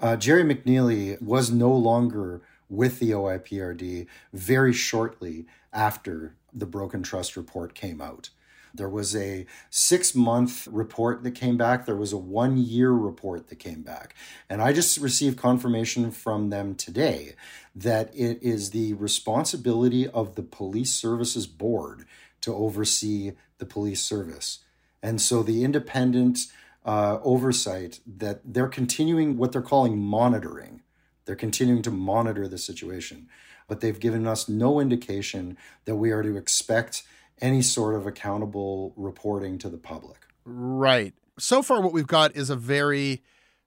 Uh, 0.00 0.16
Gerry 0.16 0.42
McNeilly 0.42 1.22
was 1.22 1.52
no 1.52 1.72
longer 1.72 2.42
with 2.68 2.98
the 2.98 3.12
OIPRD 3.12 4.06
very 4.32 4.72
shortly 4.72 5.46
after 5.72 6.34
the 6.54 6.66
Broken 6.66 7.02
Trust 7.02 7.36
report 7.36 7.74
came 7.74 8.00
out. 8.00 8.30
There 8.74 8.88
was 8.88 9.14
a 9.14 9.46
six 9.70 10.14
month 10.14 10.66
report 10.66 11.22
that 11.22 11.32
came 11.32 11.56
back. 11.56 11.86
There 11.86 11.94
was 11.96 12.12
a 12.12 12.18
one 12.18 12.56
year 12.56 12.90
report 12.90 13.48
that 13.48 13.56
came 13.60 13.82
back. 13.82 14.16
And 14.50 14.60
I 14.60 14.72
just 14.72 14.98
received 14.98 15.38
confirmation 15.38 16.10
from 16.10 16.50
them 16.50 16.74
today 16.74 17.34
that 17.74 18.10
it 18.14 18.42
is 18.42 18.70
the 18.70 18.94
responsibility 18.94 20.08
of 20.08 20.34
the 20.34 20.42
Police 20.42 20.92
Services 20.92 21.46
Board 21.46 22.04
to 22.40 22.52
oversee 22.52 23.32
the 23.58 23.66
police 23.66 24.02
service. 24.02 24.60
And 25.02 25.20
so 25.20 25.42
the 25.42 25.62
independent 25.62 26.40
uh, 26.84 27.18
oversight 27.22 28.00
that 28.06 28.40
they're 28.44 28.68
continuing 28.68 29.36
what 29.36 29.52
they're 29.52 29.62
calling 29.62 29.98
monitoring. 29.98 30.82
They're 31.24 31.36
continuing 31.36 31.82
to 31.82 31.90
monitor 31.90 32.46
the 32.46 32.58
situation, 32.58 33.28
but 33.66 33.80
they've 33.80 34.00
given 34.00 34.26
us 34.26 34.48
no 34.48 34.80
indication 34.80 35.56
that 35.84 35.96
we 35.96 36.10
are 36.10 36.22
to 36.22 36.36
expect 36.36 37.02
any 37.40 37.62
sort 37.62 37.94
of 37.94 38.06
accountable 38.06 38.92
reporting 38.96 39.58
to 39.58 39.68
the 39.68 39.78
public. 39.78 40.18
Right. 40.44 41.14
So 41.38 41.62
far, 41.62 41.80
what 41.80 41.92
we've 41.92 42.06
got 42.06 42.36
is 42.36 42.50
a 42.50 42.56
very 42.56 43.22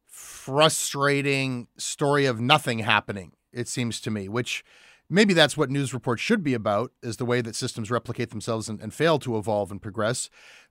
frustrating 0.05 1.67
story 1.77 2.25
of 2.25 2.39
nothing 2.39 2.79
happening, 2.79 3.33
it 3.51 3.67
seems 3.67 3.99
to 4.01 4.11
me, 4.11 4.27
which 4.27 4.63
maybe 5.09 5.33
that's 5.33 5.57
what 5.57 5.69
news 5.69 5.93
reports 5.93 6.21
should 6.21 6.43
be 6.43 6.53
about, 6.53 6.91
is 7.03 7.17
the 7.17 7.25
way 7.25 7.41
that 7.41 7.55
systems 7.55 7.91
replicate 7.91 8.29
themselves 8.29 8.69
and, 8.69 8.81
and 8.81 8.93
fail 8.93 9.19
to 9.19 9.37
evolve 9.37 9.71
and 9.71 9.81
progress. 9.81 10.29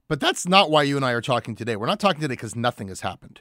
But 0.08 0.20
that's 0.20 0.46
not 0.46 0.70
why 0.70 0.84
you 0.84 0.96
and 0.96 1.04
I 1.04 1.12
are 1.12 1.20
talking 1.20 1.54
today. 1.54 1.76
We're 1.76 1.86
not 1.86 2.00
talking 2.00 2.20
today 2.20 2.32
because 2.32 2.56
nothing 2.56 2.88
has 2.88 3.00
happened. 3.00 3.40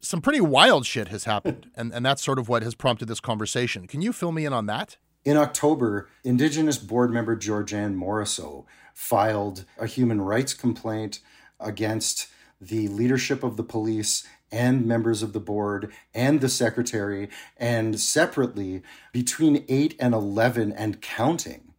Some 0.00 0.20
pretty 0.20 0.40
wild 0.40 0.84
shit 0.86 1.08
has 1.08 1.24
happened, 1.24 1.70
and, 1.74 1.92
and 1.92 2.04
that's 2.04 2.22
sort 2.22 2.38
of 2.38 2.48
what 2.48 2.62
has 2.62 2.74
prompted 2.74 3.06
this 3.08 3.20
conversation. 3.20 3.86
Can 3.86 4.02
you 4.02 4.12
fill 4.12 4.32
me 4.32 4.44
in 4.44 4.52
on 4.52 4.66
that? 4.66 4.96
In 5.26 5.36
October, 5.36 6.08
Indigenous 6.22 6.78
board 6.78 7.10
member 7.10 7.34
Georjann 7.34 7.96
Morriseau 7.96 8.64
filed 8.94 9.64
a 9.76 9.88
human 9.88 10.20
rights 10.20 10.54
complaint 10.54 11.18
against 11.58 12.28
the 12.60 12.86
leadership 12.86 13.42
of 13.42 13.56
the 13.56 13.64
police 13.64 14.24
and 14.52 14.86
members 14.86 15.24
of 15.24 15.32
the 15.32 15.40
board 15.40 15.92
and 16.14 16.40
the 16.40 16.48
secretary, 16.48 17.28
and 17.56 17.98
separately, 17.98 18.84
between 19.12 19.64
8 19.68 19.96
and 19.98 20.14
11 20.14 20.70
and 20.70 21.02
counting 21.02 21.74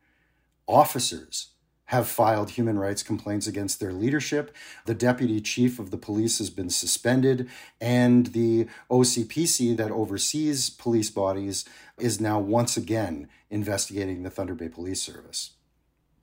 officers 0.67 1.51
have 1.88 2.08
filed 2.08 2.51
human 2.51 2.77
rights 2.77 3.01
complaints 3.01 3.48
against 3.48 3.79
their 3.79 3.94
leadership. 3.94 4.56
The 4.86 4.94
deputy 4.94 5.39
chief 5.41 5.79
of 5.79 5.91
the 5.91 5.98
police 5.98 6.38
has 6.38 6.50
been 6.50 6.70
suspended, 6.70 7.50
and 7.79 8.27
the 8.27 8.67
OCPC 8.91 9.75
that 9.77 9.91
oversees 9.91 10.70
police 10.70 11.10
bodies 11.10 11.65
is 11.98 12.20
now 12.20 12.39
once 12.39 12.77
again 12.77 13.29
investigating 13.50 14.24
the 14.24 14.29
Thunder 14.29 14.53
Bay 14.53 14.70
Police 14.70 15.01
Service. 15.01 15.51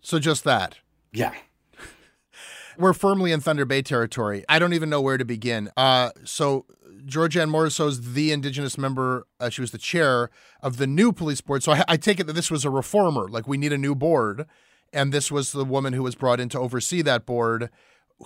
So, 0.03 0.19
just 0.19 0.45
that? 0.45 0.77
Yeah. 1.13 1.33
We're 2.79 2.93
firmly 2.93 3.33
in 3.33 3.41
Thunder 3.41 3.65
Bay 3.65 3.81
territory. 3.81 4.45
I 4.49 4.59
don't 4.59 4.75
even 4.75 4.91
know 4.91 5.01
where 5.01 5.17
to 5.17 5.25
begin. 5.25 5.71
Uh, 5.79 6.11
so, 6.25 6.67
Georjann 7.07 7.49
Morriseau's 7.49 8.13
the 8.13 8.33
Indigenous 8.33 8.77
member. 8.77 9.27
Uh, 9.41 9.49
she 9.49 9.63
was 9.63 9.71
the 9.71 9.79
chair 9.79 10.31
of 10.63 10.77
the 10.77 10.87
new 10.87 11.13
police 11.13 11.41
board. 11.41 11.63
So 11.63 11.73
I, 11.73 11.85
I 11.87 11.97
take 11.97 12.19
it 12.19 12.27
that 12.27 12.33
this 12.33 12.51
was 12.51 12.65
a 12.65 12.71
reformer. 12.71 13.29
Like 13.29 13.47
we 13.47 13.59
need 13.59 13.75
a 13.75 13.79
new 13.79 13.95
board 13.95 14.47
and 14.95 15.13
this 15.13 15.31
was 15.31 15.53
the 15.53 15.65
woman 15.65 15.93
who 15.93 16.03
was 16.03 16.15
brought 16.15 16.41
in 16.41 16.49
to 16.51 16.59
oversee 16.59 17.03
that 17.03 17.27
board. 17.27 17.71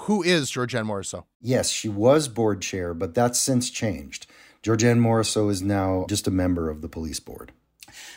Who 0.00 0.22
is 0.22 0.50
Georjann 0.50 0.86
Morriseau? 0.86 1.24
Yes, 1.40 1.70
she 1.70 1.88
was 1.88 2.28
board 2.28 2.60
chair, 2.60 2.94
but 2.94 3.14
that's 3.14 3.40
since 3.40 3.70
changed. 3.70 4.26
Georjann 4.62 4.98
Morriseau 4.98 5.50
is 5.50 5.62
now 5.62 6.04
just 6.08 6.26
a 6.26 6.30
member 6.30 6.68
of 6.68 6.82
the 6.82 6.88
police 6.88 7.20
board. 7.20 7.52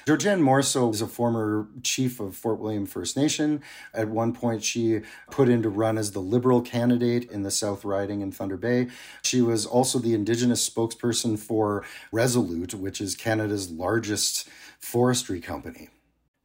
Georjann 0.05 0.41
Morriseau 0.41 0.93
is 0.93 1.01
a 1.01 1.07
former 1.07 1.67
chief 1.83 2.19
of 2.19 2.35
Fort 2.35 2.59
William 2.59 2.85
First 2.85 3.15
Nation. 3.15 3.61
At 3.93 4.09
one 4.09 4.33
point, 4.33 4.63
she 4.63 5.01
put 5.29 5.47
in 5.47 5.61
to 5.61 5.69
run 5.69 5.97
as 5.97 6.11
the 6.11 6.19
Liberal 6.19 6.61
candidate 6.61 7.29
in 7.31 7.43
the 7.43 7.51
South 7.51 7.85
Riding 7.85 8.21
in 8.21 8.31
Thunder 8.31 8.57
Bay. 8.57 8.87
She 9.21 9.41
was 9.41 9.65
also 9.65 9.99
the 9.99 10.13
Indigenous 10.13 10.67
spokesperson 10.67 11.39
for 11.39 11.85
Resolute, 12.11 12.73
which 12.73 12.99
is 12.99 13.15
Canada's 13.15 13.69
largest 13.69 14.47
forestry 14.79 15.39
company. 15.39 15.89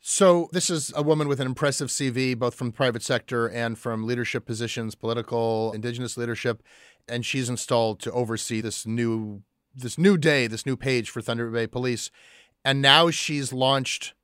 So, 0.09 0.49
this 0.53 0.71
is 0.71 0.93
a 0.95 1.03
woman 1.03 1.27
with 1.27 1.41
an 1.41 1.49
impressive 1.49 1.89
CV, 1.89 2.39
both 2.39 2.55
from 2.55 2.69
the 2.69 2.73
private 2.73 3.03
sector 3.03 3.49
and 3.49 3.77
from 3.77 4.07
leadership 4.07 4.47
positions, 4.47 4.95
political, 4.95 5.73
indigenous 5.73 6.17
leadership, 6.17 6.63
and 7.09 7.27
she's 7.27 7.51
installed 7.51 7.99
to 8.03 8.13
oversee 8.13 8.61
this 8.61 8.87
new 8.87 9.43
this 9.75 9.99
new 9.99 10.17
day, 10.17 10.47
this 10.47 10.65
new 10.65 10.77
page 10.77 11.11
for 11.11 11.21
Thunder 11.21 11.51
Bay 11.51 11.67
Police. 11.67 12.13
And 12.65 12.81
now 12.81 13.11
she's 13.11 13.53
launched 13.53 14.15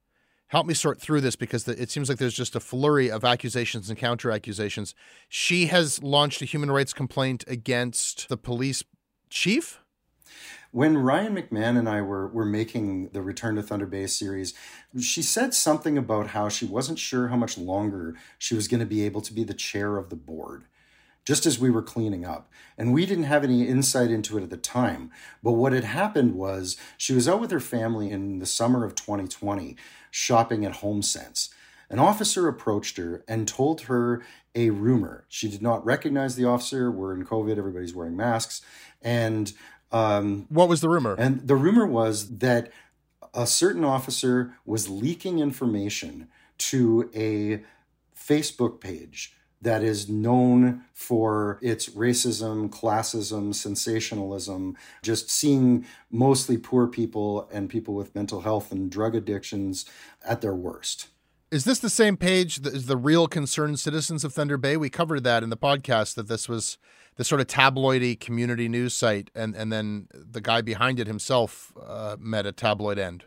help 0.47 0.67
me 0.67 0.75
sort 0.75 1.01
through 1.01 1.21
this 1.21 1.35
because 1.35 1.67
it 1.67 1.91
seems 1.91 2.09
like 2.09 2.19
there's 2.19 2.33
just 2.33 2.55
a 2.55 2.61
flurry 2.61 3.11
of 3.11 3.25
accusations 3.25 3.91
and 3.91 3.99
counter 3.99 4.31
accusations. 4.31 4.95
She 5.29 5.67
has 5.67 6.01
launched 6.01 6.43
a 6.43 6.45
human 6.45 6.71
rights 6.71 6.93
complaint 6.93 7.43
against 7.49 8.29
the 8.29 8.37
police 8.37 8.85
chief 9.31 9.82
when 10.71 10.97
Ryan 10.97 11.37
McMahon 11.37 11.79
and 11.79 11.89
I 11.89 12.01
were, 12.01 12.29
were 12.29 12.47
making 12.47 13.11
the 13.11 13.23
Return 13.23 13.57
to 13.57 13.63
Thunder 13.63 13.87
Bay 13.87 14.07
series, 14.07 14.55
she 14.99 15.23
said 15.23 15.55
something 15.55 15.99
about 15.99 16.29
how 16.29 16.49
she 16.49 16.65
wasn't 16.65 16.99
sure 16.99 17.29
how 17.29 17.37
much 17.37 17.59
longer 17.59 18.15
she 18.39 18.55
was 18.55 18.69
going 18.69 18.81
to 18.81 18.87
be 18.87 19.05
able 19.05 19.21
to 19.23 19.35
be 19.35 19.45
the 19.45 19.55
chair 19.55 19.97
of 19.97 20.09
the 20.09 20.17
board 20.17 20.65
just 21.25 21.47
as 21.47 21.59
we 21.59 21.71
were 21.71 21.83
cleaning 21.83 22.25
up. 22.25 22.51
And 22.77 22.93
we 22.93 23.07
didn't 23.07 23.25
have 23.25 23.45
any 23.45 23.69
insight 23.69 24.11
into 24.11 24.37
it 24.37 24.43
at 24.43 24.51
the 24.51 24.57
time. 24.57 25.11
But 25.43 25.53
what 25.53 25.73
had 25.73 25.85
happened 25.85 26.35
was 26.35 26.77
she 26.97 27.15
was 27.15 27.29
out 27.29 27.41
with 27.41 27.51
her 27.51 27.61
family 27.61 28.11
in 28.11 28.39
the 28.39 28.47
summer 28.47 28.85
of 28.85 28.95
2020 28.95 29.77
shopping 30.11 30.65
at 30.65 30.77
HomeSense. 30.77 31.51
An 31.89 31.99
officer 31.99 32.49
approached 32.49 32.97
her 32.97 33.23
and 33.29 33.47
told 33.47 33.83
her 33.83 34.23
a 34.55 34.71
rumor. 34.71 35.25
She 35.29 35.49
did 35.49 35.63
not 35.63 35.85
recognize 35.85 36.37
the 36.37 36.47
officer. 36.47 36.91
We're 36.91 37.15
in 37.15 37.25
COVID, 37.25 37.59
everybody's 37.59 37.95
wearing 37.95 38.17
masks. 38.17 38.63
And 39.03 39.53
um, 39.93 40.47
what 40.49 40.69
was 40.69 40.81
the 40.81 40.89
rumor? 40.89 41.15
And 41.19 41.47
the 41.47 41.57
rumor 41.57 41.87
was 41.87 42.39
that 42.39 42.73
a 43.35 43.47
certain 43.47 43.85
officer 43.85 44.55
was 44.65 44.89
leaking 44.89 45.39
information 45.39 46.29
to 46.59 47.11
a 47.15 47.63
Facebook 48.17 48.81
page 48.81 49.35
that 49.61 49.83
is 49.85 50.09
known 50.09 50.83
for 50.93 51.59
its 51.63 51.89
racism, 51.91 52.69
classism, 52.69 53.55
sensationalism, 53.55 54.77
just 55.03 55.31
seeing 55.31 55.87
mostly 56.11 56.59
poor 56.59 56.89
people 56.89 57.49
and 57.53 57.71
people 57.71 57.95
with 57.95 58.15
mental 58.15 58.41
health 58.41 58.73
and 58.73 58.91
drug 58.91 59.15
addictions 59.15 59.85
at 60.27 60.41
their 60.41 60.55
worst. 60.55 61.09
Is 61.53 61.65
this 61.65 61.81
the 61.81 61.91
same 61.91 62.17
page 62.17 62.67
as 62.67 62.87
the 62.87 62.97
real 62.97 63.29
concerned 63.29 63.79
citizens 63.79 64.25
of 64.25 64.33
Thunder 64.33 64.57
Bay? 64.57 64.79
We 64.79 64.89
covered 64.89 65.23
that 65.25 65.43
in 65.43 65.51
the 65.51 65.57
podcast 65.59 66.15
that 66.15 66.27
this 66.27 66.49
was 66.49 66.79
the 67.17 67.25
sort 67.25 67.43
of 67.43 67.47
tabloidy 67.47 68.19
community 68.19 68.71
news 68.71 68.95
site, 68.95 69.31
and 69.35 69.55
and 69.55 69.71
then 69.71 70.09
the 70.15 70.41
guy 70.41 70.63
behind 70.63 70.99
it 70.99 71.07
himself 71.07 71.71
uh, 71.87 72.17
met 72.19 72.47
a 72.47 72.53
tabloid 72.53 72.99
end. 72.99 73.25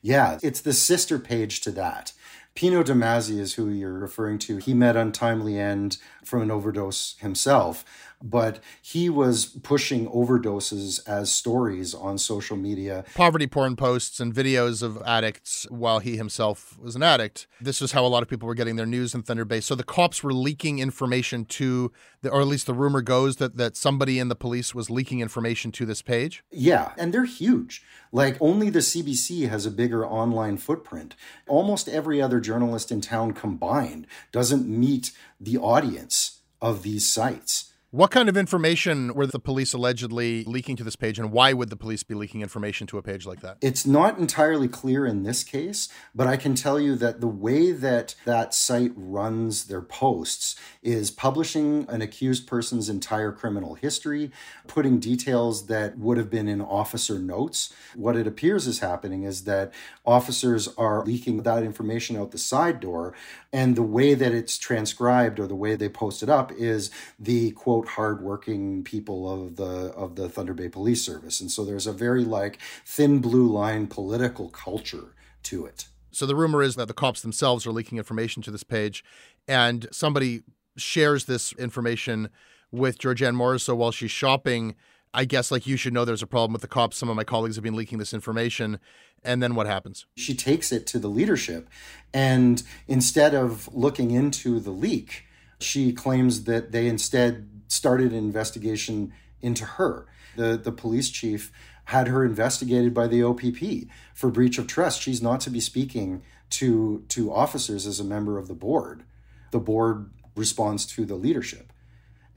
Yeah, 0.00 0.38
it's 0.44 0.60
the 0.60 0.72
sister 0.72 1.18
page 1.18 1.60
to 1.62 1.72
that. 1.72 2.12
Pino 2.54 2.84
Damazzi 2.84 3.40
is 3.40 3.54
who 3.54 3.68
you're 3.68 3.98
referring 3.98 4.38
to. 4.38 4.58
He 4.58 4.72
met 4.72 4.94
untimely 4.94 5.58
end 5.58 5.98
from 6.24 6.42
an 6.42 6.52
overdose 6.52 7.16
himself 7.18 7.84
but 8.22 8.60
he 8.82 9.08
was 9.08 9.46
pushing 9.46 10.08
overdoses 10.08 11.06
as 11.06 11.32
stories 11.32 11.94
on 11.94 12.18
social 12.18 12.56
media. 12.56 13.04
Poverty 13.14 13.46
porn 13.46 13.76
posts 13.76 14.20
and 14.20 14.34
videos 14.34 14.82
of 14.82 15.00
addicts 15.02 15.66
while 15.70 15.98
he 15.98 16.16
himself 16.16 16.78
was 16.78 16.96
an 16.96 17.02
addict. 17.02 17.46
This 17.60 17.80
was 17.80 17.92
how 17.92 18.04
a 18.04 18.08
lot 18.08 18.22
of 18.22 18.28
people 18.28 18.46
were 18.46 18.54
getting 18.54 18.76
their 18.76 18.86
news 18.86 19.14
in 19.14 19.22
Thunder 19.22 19.44
Bay. 19.44 19.60
So 19.60 19.74
the 19.74 19.84
cops 19.84 20.22
were 20.22 20.32
leaking 20.32 20.78
information 20.78 21.44
to, 21.46 21.92
the, 22.22 22.30
or 22.30 22.40
at 22.40 22.46
least 22.46 22.66
the 22.66 22.74
rumor 22.74 23.02
goes 23.02 23.36
that, 23.36 23.56
that 23.56 23.76
somebody 23.76 24.18
in 24.18 24.28
the 24.28 24.36
police 24.36 24.74
was 24.74 24.90
leaking 24.90 25.20
information 25.20 25.70
to 25.72 25.86
this 25.86 26.02
page. 26.02 26.42
Yeah, 26.50 26.92
and 26.96 27.12
they're 27.12 27.24
huge. 27.24 27.82
Like 28.12 28.36
only 28.40 28.70
the 28.70 28.80
CBC 28.80 29.48
has 29.48 29.66
a 29.66 29.70
bigger 29.70 30.06
online 30.06 30.56
footprint. 30.56 31.14
Almost 31.46 31.88
every 31.88 32.20
other 32.22 32.40
journalist 32.40 32.90
in 32.90 33.00
town 33.00 33.32
combined 33.32 34.06
doesn't 34.32 34.66
meet 34.66 35.12
the 35.40 35.58
audience 35.58 36.40
of 36.60 36.82
these 36.82 37.08
sites. 37.08 37.72
What 37.96 38.10
kind 38.10 38.28
of 38.28 38.36
information 38.36 39.14
were 39.14 39.26
the 39.26 39.38
police 39.38 39.72
allegedly 39.72 40.44
leaking 40.44 40.76
to 40.76 40.84
this 40.84 40.96
page, 40.96 41.18
and 41.18 41.32
why 41.32 41.54
would 41.54 41.70
the 41.70 41.78
police 41.78 42.02
be 42.02 42.14
leaking 42.14 42.42
information 42.42 42.86
to 42.88 42.98
a 42.98 43.02
page 43.02 43.24
like 43.24 43.40
that? 43.40 43.56
It's 43.62 43.86
not 43.86 44.18
entirely 44.18 44.68
clear 44.68 45.06
in 45.06 45.22
this 45.22 45.42
case, 45.42 45.88
but 46.14 46.26
I 46.26 46.36
can 46.36 46.54
tell 46.54 46.78
you 46.78 46.94
that 46.96 47.22
the 47.22 47.26
way 47.26 47.72
that 47.72 48.14
that 48.26 48.52
site 48.52 48.92
runs 48.94 49.68
their 49.68 49.80
posts 49.80 50.56
is 50.82 51.10
publishing 51.10 51.86
an 51.88 52.02
accused 52.02 52.46
person's 52.46 52.90
entire 52.90 53.32
criminal 53.32 53.76
history, 53.76 54.30
putting 54.66 55.00
details 55.00 55.68
that 55.68 55.96
would 55.96 56.18
have 56.18 56.28
been 56.28 56.48
in 56.48 56.60
officer 56.60 57.18
notes. 57.18 57.72
What 57.94 58.14
it 58.14 58.26
appears 58.26 58.66
is 58.66 58.80
happening 58.80 59.22
is 59.22 59.44
that 59.44 59.72
officers 60.04 60.68
are 60.76 61.02
leaking 61.02 61.44
that 61.44 61.62
information 61.62 62.18
out 62.18 62.32
the 62.32 62.36
side 62.36 62.78
door, 62.78 63.14
and 63.54 63.74
the 63.74 63.82
way 63.82 64.12
that 64.12 64.34
it's 64.34 64.58
transcribed 64.58 65.40
or 65.40 65.46
the 65.46 65.54
way 65.54 65.76
they 65.76 65.88
post 65.88 66.22
it 66.22 66.28
up 66.28 66.52
is 66.52 66.90
the 67.18 67.52
quote 67.52 67.85
hardworking 67.86 68.84
people 68.84 69.30
of 69.30 69.56
the 69.56 69.92
of 69.94 70.16
the 70.16 70.28
Thunder 70.28 70.54
Bay 70.54 70.68
Police 70.68 71.04
Service, 71.04 71.40
and 71.40 71.50
so 71.50 71.64
there's 71.64 71.86
a 71.86 71.92
very 71.92 72.24
like 72.24 72.58
thin 72.84 73.20
blue 73.20 73.46
line 73.46 73.86
political 73.86 74.48
culture 74.48 75.14
to 75.44 75.66
it. 75.66 75.86
So 76.10 76.26
the 76.26 76.36
rumor 76.36 76.62
is 76.62 76.76
that 76.76 76.88
the 76.88 76.94
cops 76.94 77.20
themselves 77.20 77.66
are 77.66 77.72
leaking 77.72 77.98
information 77.98 78.42
to 78.44 78.50
this 78.50 78.64
page, 78.64 79.04
and 79.46 79.86
somebody 79.90 80.42
shares 80.76 81.24
this 81.24 81.52
information 81.52 82.30
with 82.70 82.98
Georjann 82.98 83.36
Morriseau 83.36 83.76
while 83.76 83.92
she's 83.92 84.10
shopping. 84.10 84.74
I 85.14 85.24
guess 85.24 85.50
like 85.50 85.66
you 85.66 85.76
should 85.76 85.94
know 85.94 86.04
there's 86.04 86.22
a 86.22 86.26
problem 86.26 86.52
with 86.52 86.62
the 86.62 86.68
cops. 86.68 86.96
Some 86.96 87.08
of 87.08 87.16
my 87.16 87.24
colleagues 87.24 87.56
have 87.56 87.62
been 87.62 87.76
leaking 87.76 87.98
this 87.98 88.12
information. 88.12 88.78
And 89.24 89.42
then 89.42 89.54
what 89.54 89.66
happens? 89.66 90.06
She 90.16 90.34
takes 90.34 90.72
it 90.72 90.86
to 90.88 90.98
the 90.98 91.08
leadership. 91.08 91.68
And 92.12 92.62
instead 92.86 93.34
of 93.34 93.68
looking 93.74 94.10
into 94.10 94.60
the 94.60 94.70
leak, 94.70 95.25
she 95.60 95.92
claims 95.92 96.44
that 96.44 96.72
they 96.72 96.86
instead 96.86 97.48
started 97.68 98.12
an 98.12 98.18
investigation 98.18 99.12
into 99.40 99.64
her. 99.64 100.06
The, 100.36 100.56
the 100.56 100.72
police 100.72 101.10
chief 101.10 101.52
had 101.86 102.08
her 102.08 102.24
investigated 102.24 102.92
by 102.92 103.06
the 103.06 103.22
OPP 103.22 103.88
for 104.14 104.30
breach 104.30 104.58
of 104.58 104.66
trust. 104.66 105.00
She's 105.00 105.22
not 105.22 105.40
to 105.40 105.50
be 105.50 105.60
speaking 105.60 106.22
to, 106.50 107.04
to 107.08 107.32
officers 107.32 107.86
as 107.86 108.00
a 108.00 108.04
member 108.04 108.38
of 108.38 108.48
the 108.48 108.54
board. 108.54 109.04
The 109.52 109.60
board 109.60 110.10
responds 110.34 110.84
to 110.86 111.04
the 111.04 111.14
leadership. 111.14 111.72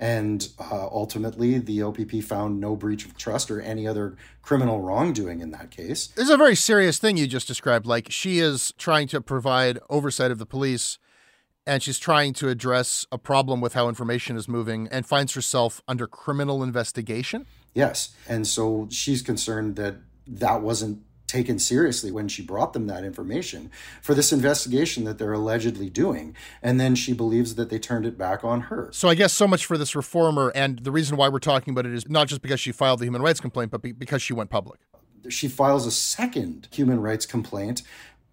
And 0.02 0.48
uh, 0.58 0.88
ultimately, 0.88 1.60
the 1.60 1.84
OPP 1.84 2.24
found 2.24 2.62
no 2.62 2.78
breach 2.78 3.06
of 3.06 3.18
trust 3.18 3.52
or 3.52 3.60
any 3.60 3.86
other 3.86 4.16
criminal 4.42 4.80
wrongdoing 4.80 5.42
in 5.42 5.52
that 5.52 5.72
case. 5.72 6.08
This 6.08 6.26
is 6.26 6.32
a 6.32 6.38
very 6.38 6.56
serious 6.56 7.00
thing 7.00 7.18
you 7.18 7.28
just 7.28 7.48
described. 7.48 7.86
Like, 7.86 8.10
she 8.10 8.40
is 8.40 8.74
trying 8.78 9.10
to 9.10 9.20
provide 9.20 9.78
oversight 9.90 10.32
of 10.32 10.38
the 10.38 10.46
police 10.46 11.00
and 11.66 11.84
she's 11.84 12.00
trying 12.00 12.34
to 12.34 12.50
address 12.50 13.06
a 13.12 13.18
problem 13.18 13.62
with 13.62 13.74
how 13.74 13.90
information 13.90 14.36
is 14.38 14.48
moving 14.48 14.88
and 14.92 15.06
finds 15.06 15.34
herself 15.34 15.82
under 15.88 16.08
criminal 16.08 16.64
investigation. 16.64 17.46
Yes. 17.74 18.16
And 18.28 18.48
so 18.48 18.88
she's 18.92 19.22
concerned 19.22 19.76
that 19.76 19.98
that 20.28 20.62
wasn't 20.62 21.04
taken 21.30 21.60
seriously 21.60 22.12
when 22.12 22.28
she 22.28 22.42
brought 22.42 22.74
them 22.74 22.88
that 22.88 23.04
information 23.04 23.70
for 24.02 24.16
this 24.16 24.34
investigation 24.34 25.04
that 25.04 25.20
they're 25.20 25.34
allegedly 25.34 25.90
doing. 25.90 26.36
And 26.64 26.80
then 26.80 26.96
she 26.96 27.14
believes 27.14 27.56
that 27.56 27.70
they 27.70 27.78
turned 27.78 28.06
it 28.06 28.18
back 28.18 28.44
on 28.44 28.62
her. 28.62 28.90
So 28.92 29.08
I 29.08 29.16
guess 29.16 29.32
so 29.32 29.48
much 29.48 29.66
for 29.66 29.78
this 29.78 29.96
reformer. 29.96 30.52
And 30.56 30.80
the 30.80 30.92
reason 30.92 31.18
why 31.18 31.30
we're 31.30 31.40
talking 31.40 31.72
about 31.72 31.86
it 31.86 31.94
is 31.94 32.10
not 32.10 32.28
just 32.28 32.42
because 32.42 32.60
she 32.60 32.72
filed 32.72 33.00
the 33.00 33.06
human 33.06 33.22
rights 33.22 33.40
complaint, 33.40 33.70
but 33.70 33.82
because 33.82 34.24
she 34.24 34.34
went 34.34 34.50
public. 34.50 34.80
She 35.30 35.48
files 35.48 35.86
a 35.86 35.92
second 35.92 36.68
human 36.72 37.00
rights 37.02 37.26
complaint 37.26 37.84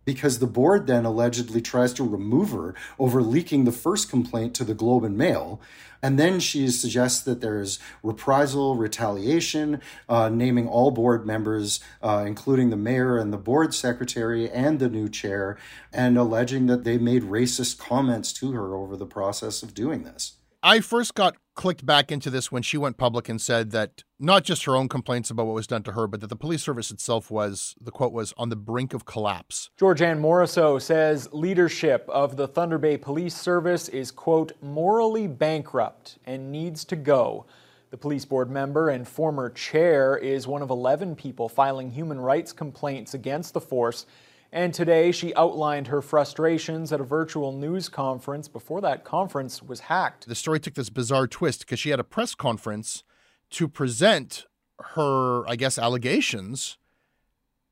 because 0.07 0.39
the 0.39 0.47
board 0.47 0.87
then 0.87 1.05
allegedly 1.05 1.61
tries 1.61 1.93
to 1.93 2.09
remove 2.09 2.53
her 2.53 2.75
over 2.99 3.21
leaking 3.21 3.65
the 3.65 3.73
first 3.73 4.09
complaint 4.09 4.55
to 4.55 4.65
the 4.65 4.73
Globe 4.73 5.05
and 5.05 5.19
Mail. 5.19 5.61
And 6.03 6.19
then 6.19 6.41
she 6.41 6.69
suggests 6.69 7.23
that 7.25 7.41
there's 7.41 7.79
reprisal, 8.03 8.77
retaliation, 8.77 9.81
uh, 10.09 10.29
naming 10.29 10.69
all 10.69 10.91
board 10.91 11.27
members, 11.27 11.81
uh, 12.03 12.25
including 12.27 12.71
the 12.71 12.77
mayor 12.77 13.19
and 13.19 13.33
the 13.33 13.39
board 13.39 13.75
secretary 13.75 14.49
and 14.49 14.79
the 14.79 14.89
new 14.89 15.09
chair, 15.09 15.59
and 15.93 16.17
alleging 16.17 16.67
that 16.67 16.85
they 16.85 16.97
made 16.97 17.23
racist 17.23 17.79
comments 17.79 18.33
to 18.35 18.53
her 18.53 18.75
over 18.75 18.97
the 18.97 19.07
process 19.07 19.63
of 19.63 19.75
doing 19.75 20.05
this. 20.05 20.35
I 20.63 20.81
first 20.81 21.15
got 21.15 21.37
clicked 21.57 21.85
back 21.85 22.13
into 22.13 22.31
this 22.31 22.53
when 22.53 22.63
she 22.63 22.79
went 22.79 22.97
public 22.97 23.29
and 23.29 23.41
said 23.41 23.73
that 23.73 24.05
not 24.21 24.45
just 24.45 24.65
her 24.65 24.77
own 24.77 24.89
complaints 24.89 25.31
about 25.31 25.47
what 25.47 25.55
was 25.55 25.67
done 25.67 25.83
to 25.83 25.93
her, 25.93 26.07
but 26.07 26.21
that 26.21 26.29
the 26.29 26.37
police 26.37 26.63
service 26.63 26.91
itself 26.91 27.31
was, 27.31 27.75
the 27.81 27.91
quote 27.91 28.13
was, 28.13 28.33
on 28.37 28.51
the 28.51 28.57
brink 28.57 28.95
of 28.95 29.05
collapse. 29.05 29.71
Georjann 29.79 30.21
Morriseau 30.21 30.81
says 30.81 31.29
leadership 31.33 32.09
of 32.09 32.37
the 32.37 32.47
Thunder 32.47 32.79
Bay 32.79 32.97
Police 32.97 33.35
Service 33.35 33.89
is, 33.89 34.11
quote, 34.11 34.53
morally 34.63 35.27
bankrupt 35.27 36.19
and 36.25 36.53
needs 36.53 36.85
to 36.85 36.97
go. 36.97 37.47
The 37.91 37.97
police 37.97 38.25
board 38.25 38.51
member 38.51 38.91
and 38.91 39.09
former 39.09 39.49
chair 39.49 40.17
is 40.17 40.47
one 40.47 40.61
of 40.61 40.71
11 40.71 41.17
people 41.17 41.49
filing 41.49 41.91
human 41.91 42.21
rights 42.21 42.53
complaints 42.53 43.15
against 43.15 43.55
the 43.55 43.61
force 43.61 44.07
and 44.53 44.73
today 44.73 45.13
she 45.13 45.35
outlined 45.35 45.89
her 45.89 46.01
frustrations 46.01 46.93
at 46.93 47.01
a 47.01 47.05
virtual 47.05 47.53
news 47.53 47.89
conference 47.89 48.49
before 48.49 48.81
that 48.81 49.05
conference 49.05 49.63
was 49.63 49.81
hacked. 49.81 50.27
The 50.27 50.35
story 50.35 50.61
took 50.61 50.75
this 50.75 50.91
bizarre 50.91 51.27
twist 51.27 51.61
because 51.61 51.79
she 51.79 51.91
had 51.91 52.01
a 52.01 52.05
press 52.05 52.35
conference 52.35 53.05
to 53.51 53.69
present 53.69 54.47
her, 54.95 55.49
I 55.49 55.57
guess, 55.57 55.79
allegations. 55.79 56.79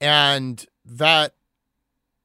And 0.01 0.65
that 0.85 1.35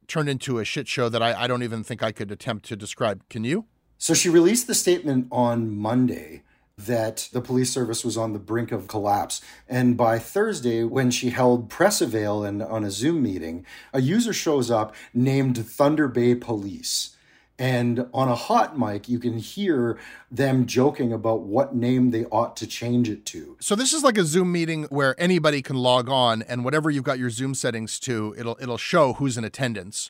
turned 0.08 0.30
into 0.30 0.60
a 0.60 0.66
shit 0.66 0.88
show 0.88 1.10
that 1.10 1.22
I, 1.22 1.44
I 1.44 1.48
don't 1.48 1.64
even 1.64 1.84
think 1.84 2.02
I 2.02 2.12
could 2.12 2.32
attempt 2.32 2.66
to 2.66 2.76
describe. 2.76 3.28
Can 3.30 3.44
you? 3.44 3.66
So 3.98 4.14
she 4.14 4.30
released 4.30 4.68
the 4.68 4.76
statement 4.76 5.28
on 5.32 5.76
Monday 5.78 6.44
that 6.86 7.30
the 7.34 7.42
police 7.42 7.72
service 7.72 8.06
was 8.06 8.18
on 8.18 8.34
the 8.34 8.40
brink 8.40 8.72
of 8.72 8.88
collapse. 8.88 9.42
And 9.68 9.98
by 9.98 10.18
Thursday, 10.18 10.84
when 10.84 11.12
she 11.12 11.32
held 11.32 11.70
press 11.70 12.02
avail 12.02 12.44
and 12.44 12.62
on 12.62 12.84
a 12.84 12.92
Zoom 12.92 13.22
meeting, 13.22 13.66
a 13.94 14.02
user 14.02 14.34
shows 14.34 14.72
up 14.72 14.96
named 15.14 15.58
Thunder 15.58 16.08
Bay 16.08 16.36
Police. 16.36 17.16
And 17.58 18.08
on 18.14 18.30
a 18.30 18.36
hot 18.36 18.80
mic, 18.80 19.10
you 19.10 19.20
can 19.20 19.38
hear 19.38 20.00
them 20.32 20.66
joking 20.66 21.12
about 21.12 21.42
what 21.42 21.76
name 21.76 22.12
they 22.12 22.24
ought 22.26 22.56
to 22.58 22.68
change 22.68 23.10
it 23.10 23.26
to. 23.28 23.58
So 23.60 23.76
this 23.76 23.92
is 23.92 24.02
like 24.02 24.18
a 24.18 24.24
Zoom 24.24 24.50
meeting 24.54 24.86
where 24.86 25.14
anybody 25.20 25.62
can 25.62 25.76
log 25.76 26.08
on 26.08 26.42
and 26.44 26.64
whatever 26.64 26.90
you've 26.90 27.04
got 27.04 27.20
your 27.20 27.30
Zoom 27.30 27.54
settings 27.54 28.00
to, 28.02 28.34
it'll 28.38 28.58
it'll 28.62 28.78
show 28.78 29.14
who's 29.14 29.38
in 29.38 29.44
attendance. 29.44 30.10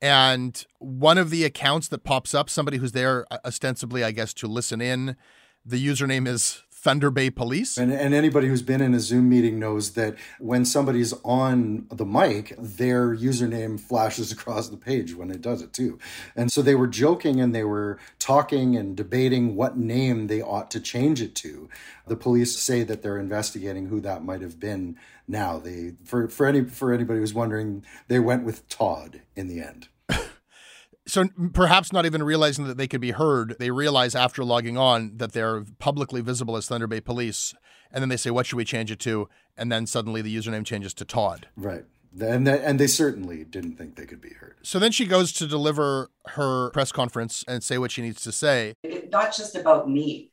And 0.00 0.64
one 0.78 1.18
of 1.18 1.28
the 1.28 1.44
accounts 1.44 1.88
that 1.88 2.04
pops 2.04 2.34
up, 2.34 2.48
somebody 2.48 2.78
who's 2.78 2.92
there 2.92 3.26
ostensibly, 3.44 4.02
I 4.02 4.10
guess, 4.10 4.32
to 4.34 4.48
listen 4.48 4.80
in, 4.80 5.16
the 5.64 5.84
username 5.84 6.26
is 6.26 6.62
Thunder 6.70 7.12
Bay 7.12 7.30
Police. 7.30 7.78
And, 7.78 7.92
and 7.92 8.12
anybody 8.12 8.48
who's 8.48 8.62
been 8.62 8.80
in 8.80 8.92
a 8.92 8.98
Zoom 8.98 9.28
meeting 9.28 9.60
knows 9.60 9.92
that 9.92 10.16
when 10.40 10.64
somebody's 10.64 11.12
on 11.22 11.86
the 11.92 12.04
mic, 12.04 12.54
their 12.58 13.14
username 13.14 13.78
flashes 13.78 14.32
across 14.32 14.68
the 14.68 14.76
page 14.76 15.14
when 15.14 15.30
it 15.30 15.40
does 15.40 15.62
it 15.62 15.72
too. 15.72 16.00
And 16.34 16.50
so 16.50 16.60
they 16.60 16.74
were 16.74 16.88
joking 16.88 17.40
and 17.40 17.54
they 17.54 17.62
were 17.62 18.00
talking 18.18 18.76
and 18.76 18.96
debating 18.96 19.54
what 19.54 19.76
name 19.76 20.26
they 20.26 20.42
ought 20.42 20.72
to 20.72 20.80
change 20.80 21.22
it 21.22 21.36
to. 21.36 21.68
The 22.08 22.16
police 22.16 22.58
say 22.58 22.82
that 22.82 23.02
they're 23.02 23.18
investigating 23.18 23.86
who 23.86 24.00
that 24.00 24.24
might 24.24 24.40
have 24.40 24.58
been 24.58 24.96
now. 25.28 25.58
They 25.58 25.92
for, 26.04 26.26
for 26.26 26.46
any 26.46 26.64
for 26.64 26.92
anybody 26.92 27.20
who's 27.20 27.32
wondering, 27.32 27.84
they 28.08 28.18
went 28.18 28.42
with 28.42 28.68
Todd 28.68 29.20
in 29.36 29.46
the 29.46 29.60
end 29.60 29.86
so 31.06 31.28
perhaps 31.52 31.92
not 31.92 32.06
even 32.06 32.22
realizing 32.22 32.66
that 32.66 32.76
they 32.76 32.86
could 32.86 33.00
be 33.00 33.10
heard, 33.10 33.56
they 33.58 33.70
realize 33.70 34.14
after 34.14 34.44
logging 34.44 34.76
on 34.78 35.16
that 35.16 35.32
they're 35.32 35.64
publicly 35.78 36.20
visible 36.20 36.56
as 36.56 36.66
Thunder 36.66 36.86
Bay 36.86 37.00
Police, 37.00 37.54
and 37.90 38.02
then 38.02 38.08
they 38.08 38.16
say, 38.16 38.30
"What 38.30 38.46
should 38.46 38.56
we 38.56 38.64
change 38.64 38.90
it 38.90 39.00
to?" 39.00 39.28
And 39.56 39.70
then 39.70 39.86
suddenly 39.86 40.22
the 40.22 40.34
username 40.34 40.64
changes 40.64 40.94
to 40.94 41.04
Todd. 41.04 41.48
Right. 41.56 41.84
And 42.20 42.46
they, 42.46 42.62
and 42.62 42.78
they 42.78 42.86
certainly 42.86 43.42
didn't 43.44 43.76
think 43.76 43.96
they 43.96 44.04
could 44.04 44.20
be 44.20 44.34
heard. 44.34 44.56
So 44.62 44.78
then 44.78 44.92
she 44.92 45.06
goes 45.06 45.32
to 45.34 45.46
deliver 45.46 46.10
her 46.26 46.70
press 46.70 46.92
conference 46.92 47.42
and 47.48 47.64
say 47.64 47.78
what 47.78 47.90
she 47.90 48.02
needs 48.02 48.22
to 48.22 48.32
say. 48.32 48.74
It's 48.82 49.10
not 49.10 49.34
just 49.34 49.54
about 49.54 49.88
me, 49.88 50.30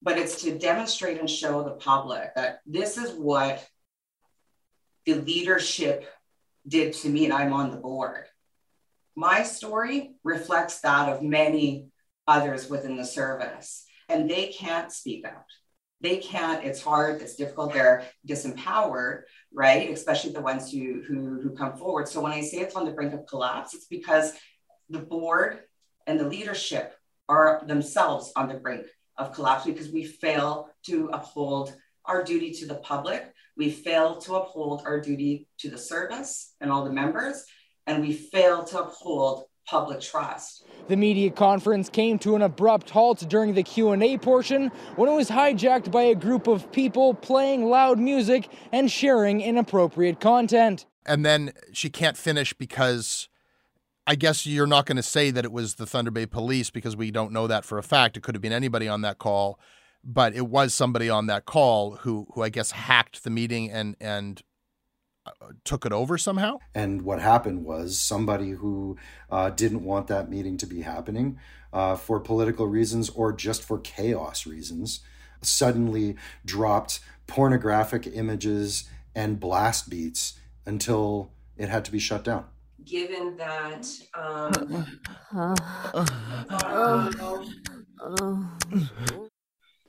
but 0.00 0.18
it's 0.18 0.42
to 0.42 0.58
demonstrate 0.58 1.20
and 1.20 1.28
show 1.28 1.62
the 1.62 1.72
public 1.72 2.34
that 2.34 2.60
this 2.66 2.96
is 2.96 3.12
what 3.12 3.66
the 5.04 5.14
leadership 5.14 6.08
did 6.66 6.94
to 6.94 7.08
me, 7.08 7.24
and 7.24 7.34
I'm 7.34 7.52
on 7.52 7.70
the 7.70 7.76
board 7.76 8.26
my 9.14 9.42
story 9.42 10.12
reflects 10.24 10.80
that 10.80 11.08
of 11.08 11.22
many 11.22 11.88
others 12.26 12.70
within 12.70 12.96
the 12.96 13.04
service, 13.04 13.84
and 14.08 14.30
they 14.30 14.48
can't 14.48 14.92
speak 14.92 15.24
out. 15.26 15.44
They 16.00 16.16
can't, 16.16 16.64
it's 16.64 16.82
hard, 16.82 17.22
it's 17.22 17.36
difficult, 17.36 17.72
they're 17.72 18.04
disempowered, 18.26 19.22
right? 19.54 19.90
Especially 19.90 20.32
the 20.32 20.40
ones 20.40 20.70
who, 20.70 21.02
who, 21.06 21.40
who 21.40 21.50
come 21.50 21.76
forward. 21.76 22.08
So 22.08 22.20
when 22.20 22.32
I 22.32 22.40
say 22.40 22.58
it's 22.58 22.74
on 22.74 22.84
the 22.84 22.90
brink 22.90 23.14
of 23.14 23.26
collapse, 23.26 23.74
it's 23.74 23.86
because 23.86 24.32
the 24.90 24.98
board 24.98 25.60
and 26.06 26.18
the 26.18 26.28
leadership 26.28 26.94
are 27.28 27.62
themselves 27.66 28.32
on 28.34 28.48
the 28.48 28.54
brink 28.54 28.86
of 29.16 29.32
collapse 29.32 29.64
because 29.64 29.90
we 29.90 30.04
fail 30.04 30.70
to 30.86 31.08
uphold 31.12 31.74
our 32.04 32.24
duty 32.24 32.50
to 32.52 32.66
the 32.66 32.74
public. 32.76 33.32
We 33.56 33.70
fail 33.70 34.16
to 34.22 34.34
uphold 34.34 34.82
our 34.84 35.00
duty 35.00 35.46
to 35.58 35.70
the 35.70 35.78
service 35.78 36.54
and 36.60 36.72
all 36.72 36.84
the 36.84 36.92
members 36.92 37.44
and 37.86 38.02
we 38.02 38.12
fail 38.12 38.64
to 38.64 38.80
uphold 38.80 39.44
public 39.66 40.00
trust. 40.00 40.64
The 40.88 40.96
media 40.96 41.30
conference 41.30 41.88
came 41.88 42.18
to 42.20 42.34
an 42.34 42.42
abrupt 42.42 42.90
halt 42.90 43.24
during 43.28 43.54
the 43.54 43.62
Q&A 43.62 44.18
portion 44.18 44.68
when 44.96 45.08
it 45.08 45.14
was 45.14 45.30
hijacked 45.30 45.90
by 45.90 46.02
a 46.02 46.14
group 46.14 46.46
of 46.46 46.70
people 46.72 47.14
playing 47.14 47.66
loud 47.66 47.98
music 47.98 48.48
and 48.72 48.90
sharing 48.90 49.40
inappropriate 49.40 50.20
content. 50.20 50.86
And 51.06 51.24
then 51.24 51.52
she 51.72 51.90
can't 51.90 52.16
finish 52.16 52.52
because 52.52 53.28
I 54.06 54.16
guess 54.16 54.46
you're 54.46 54.66
not 54.66 54.86
going 54.86 54.96
to 54.96 55.02
say 55.02 55.30
that 55.30 55.44
it 55.44 55.52
was 55.52 55.76
the 55.76 55.86
Thunder 55.86 56.10
Bay 56.10 56.26
Police 56.26 56.70
because 56.70 56.96
we 56.96 57.10
don't 57.10 57.32
know 57.32 57.46
that 57.46 57.64
for 57.64 57.78
a 57.78 57.82
fact. 57.82 58.16
It 58.16 58.22
could 58.22 58.34
have 58.34 58.42
been 58.42 58.52
anybody 58.52 58.88
on 58.88 59.02
that 59.02 59.18
call, 59.18 59.60
but 60.02 60.34
it 60.34 60.48
was 60.48 60.74
somebody 60.74 61.08
on 61.08 61.26
that 61.26 61.44
call 61.44 61.96
who 61.96 62.26
who 62.34 62.42
I 62.42 62.48
guess 62.48 62.72
hacked 62.72 63.22
the 63.22 63.30
meeting 63.30 63.70
and 63.70 63.96
and 64.00 64.42
took 65.64 65.86
it 65.86 65.92
over 65.92 66.18
somehow. 66.18 66.58
And 66.74 67.02
what 67.02 67.20
happened 67.20 67.64
was 67.64 67.98
somebody 67.98 68.50
who 68.50 68.96
uh, 69.30 69.50
didn't 69.50 69.84
want 69.84 70.08
that 70.08 70.30
meeting 70.30 70.56
to 70.58 70.66
be 70.66 70.82
happening 70.82 71.38
uh, 71.72 71.96
for 71.96 72.20
political 72.20 72.66
reasons 72.66 73.08
or 73.10 73.32
just 73.32 73.62
for 73.62 73.78
chaos 73.78 74.46
reasons 74.46 75.00
suddenly 75.40 76.16
dropped 76.44 77.00
pornographic 77.26 78.06
images 78.06 78.88
and 79.14 79.40
blast 79.40 79.88
beats 79.90 80.38
until 80.66 81.32
it 81.56 81.68
had 81.68 81.84
to 81.84 81.92
be 81.92 81.98
shut 81.98 82.24
down. 82.24 82.44
Given 82.84 83.36
that. 83.36 83.86
Um, 84.14 84.86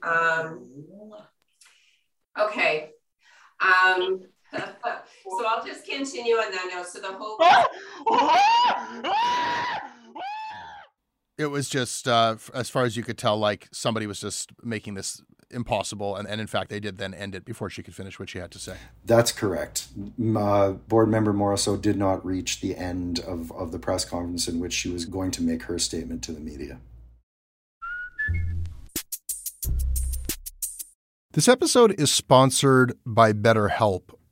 um, 0.04 1.12
okay. 2.40 2.90
Um, 3.60 4.22
so 4.54 5.48
I'll 5.48 5.66
just 5.66 5.86
continue 5.86 6.36
on 6.36 6.52
that 6.52 6.70
note. 6.74 6.88
So 6.88 7.00
the 7.00 7.14
whole. 7.14 7.38
it 11.38 11.48
was 11.48 11.70
just, 11.70 12.08
uh, 12.08 12.36
as 12.54 12.70
far 12.70 12.84
as 12.84 12.96
you 12.96 13.04
could 13.04 13.18
tell, 13.18 13.38
like 13.38 13.68
somebody 13.72 14.08
was 14.08 14.20
just 14.20 14.52
making 14.64 14.94
this 14.94 15.22
impossible. 15.52 16.16
And, 16.16 16.28
and 16.28 16.42
in 16.42 16.48
fact, 16.48 16.70
they 16.70 16.80
did 16.80 16.98
then 16.98 17.14
end 17.14 17.36
it 17.36 17.46
before 17.46 17.70
she 17.70 17.84
could 17.84 17.96
finish 17.96 18.20
what 18.20 18.30
she 18.30 18.40
had 18.40 18.52
to 18.52 18.60
say. 18.60 18.78
That's 19.06 19.32
correct. 19.32 19.88
Uh, 20.36 20.72
board 20.72 21.10
member 21.10 21.34
Morriseau 21.34 21.80
did 21.80 21.98
not 21.98 22.26
reach 22.26 22.62
the 22.62 22.76
end 22.76 23.20
of, 23.20 23.52
of 23.52 23.72
the 23.72 23.80
press 23.80 24.06
conference 24.06 24.48
in 24.48 24.60
which 24.60 24.74
she 24.74 24.90
was 24.90 25.06
going 25.06 25.32
to 25.32 25.44
make 25.44 25.64
her 25.64 25.80
statement 25.80 26.24
to 26.24 26.32
the 26.32 26.40
media. 26.40 26.80
This 31.34 31.48
episode 31.48 32.00
is 32.00 32.12
sponsored 32.12 32.94
by 33.08 33.34
BetterHelp. 33.34 34.02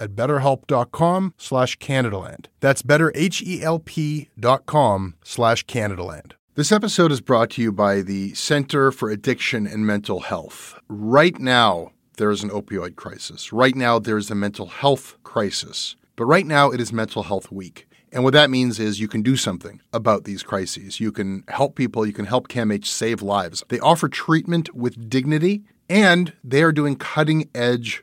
at 0.00 0.16
betterhelp.com 0.16 1.34
slash 1.36 1.78
Canadaland. 1.78 2.46
That's 2.60 2.82
betterhelp.com 2.82 5.14
slash 5.22 5.66
Canadaland. 5.66 6.32
This 6.54 6.72
episode 6.72 7.12
is 7.12 7.20
brought 7.20 7.50
to 7.50 7.62
you 7.62 7.70
by 7.70 8.00
the 8.02 8.34
Center 8.34 8.90
for 8.90 9.10
Addiction 9.10 9.66
and 9.66 9.86
Mental 9.86 10.20
Health. 10.20 10.74
Right 10.88 11.38
now, 11.38 11.92
there 12.16 12.30
is 12.30 12.42
an 12.42 12.50
opioid 12.50 12.96
crisis. 12.96 13.52
Right 13.52 13.76
now, 13.76 14.00
there 14.00 14.16
is 14.16 14.30
a 14.30 14.34
mental 14.34 14.66
health 14.66 15.16
crisis. 15.22 15.94
But 16.16 16.26
right 16.26 16.46
now, 16.46 16.72
it 16.72 16.80
is 16.80 16.92
Mental 16.92 17.22
Health 17.22 17.52
Week. 17.52 17.86
And 18.10 18.24
what 18.24 18.32
that 18.32 18.50
means 18.50 18.80
is 18.80 18.98
you 18.98 19.06
can 19.06 19.22
do 19.22 19.36
something 19.36 19.80
about 19.92 20.24
these 20.24 20.42
crises. 20.42 20.98
You 20.98 21.12
can 21.12 21.44
help 21.46 21.76
people, 21.76 22.04
you 22.04 22.12
can 22.12 22.24
help 22.24 22.48
CAMH 22.48 22.86
save 22.86 23.22
lives. 23.22 23.62
They 23.68 23.78
offer 23.78 24.08
treatment 24.08 24.74
with 24.74 25.08
dignity, 25.08 25.62
and 25.88 26.32
they 26.42 26.62
are 26.62 26.72
doing 26.72 26.96
cutting 26.96 27.48
edge 27.54 28.02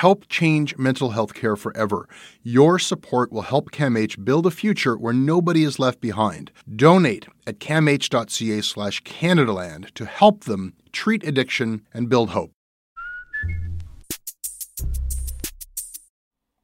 Help 0.00 0.26
change 0.30 0.78
mental 0.78 1.10
health 1.10 1.34
care 1.34 1.56
forever. 1.56 2.08
Your 2.42 2.78
support 2.78 3.30
will 3.30 3.42
help 3.42 3.70
CAMH 3.70 4.24
build 4.24 4.46
a 4.46 4.50
future 4.50 4.96
where 4.96 5.12
nobody 5.12 5.62
is 5.62 5.78
left 5.78 6.00
behind. 6.00 6.50
Donate 6.74 7.26
at 7.46 7.58
camh.ca 7.58 8.62
slash 8.62 9.02
Canadaland 9.02 9.92
to 9.92 10.06
help 10.06 10.44
them 10.44 10.72
treat 10.90 11.22
addiction 11.22 11.82
and 11.92 12.08
build 12.08 12.30
hope. 12.30 12.52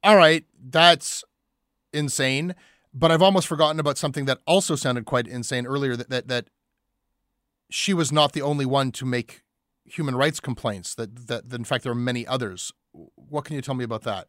All 0.01 0.15
right, 0.15 0.43
that's 0.59 1.23
insane. 1.93 2.55
But 2.91 3.11
I've 3.11 3.21
almost 3.21 3.45
forgotten 3.45 3.79
about 3.79 3.99
something 3.99 4.25
that 4.25 4.39
also 4.47 4.75
sounded 4.75 5.05
quite 5.05 5.27
insane 5.27 5.67
earlier 5.67 5.95
that, 5.95 6.09
that, 6.09 6.27
that 6.27 6.47
she 7.69 7.93
was 7.93 8.11
not 8.11 8.33
the 8.33 8.41
only 8.41 8.65
one 8.65 8.91
to 8.93 9.05
make 9.05 9.43
human 9.85 10.15
rights 10.15 10.39
complaints, 10.39 10.95
that, 10.95 11.27
that, 11.27 11.51
that 11.51 11.55
in 11.55 11.65
fact 11.65 11.83
there 11.83 11.91
are 11.91 11.95
many 11.95 12.25
others. 12.25 12.73
What 13.15 13.45
can 13.45 13.55
you 13.55 13.61
tell 13.61 13.75
me 13.75 13.83
about 13.83 14.03
that? 14.03 14.27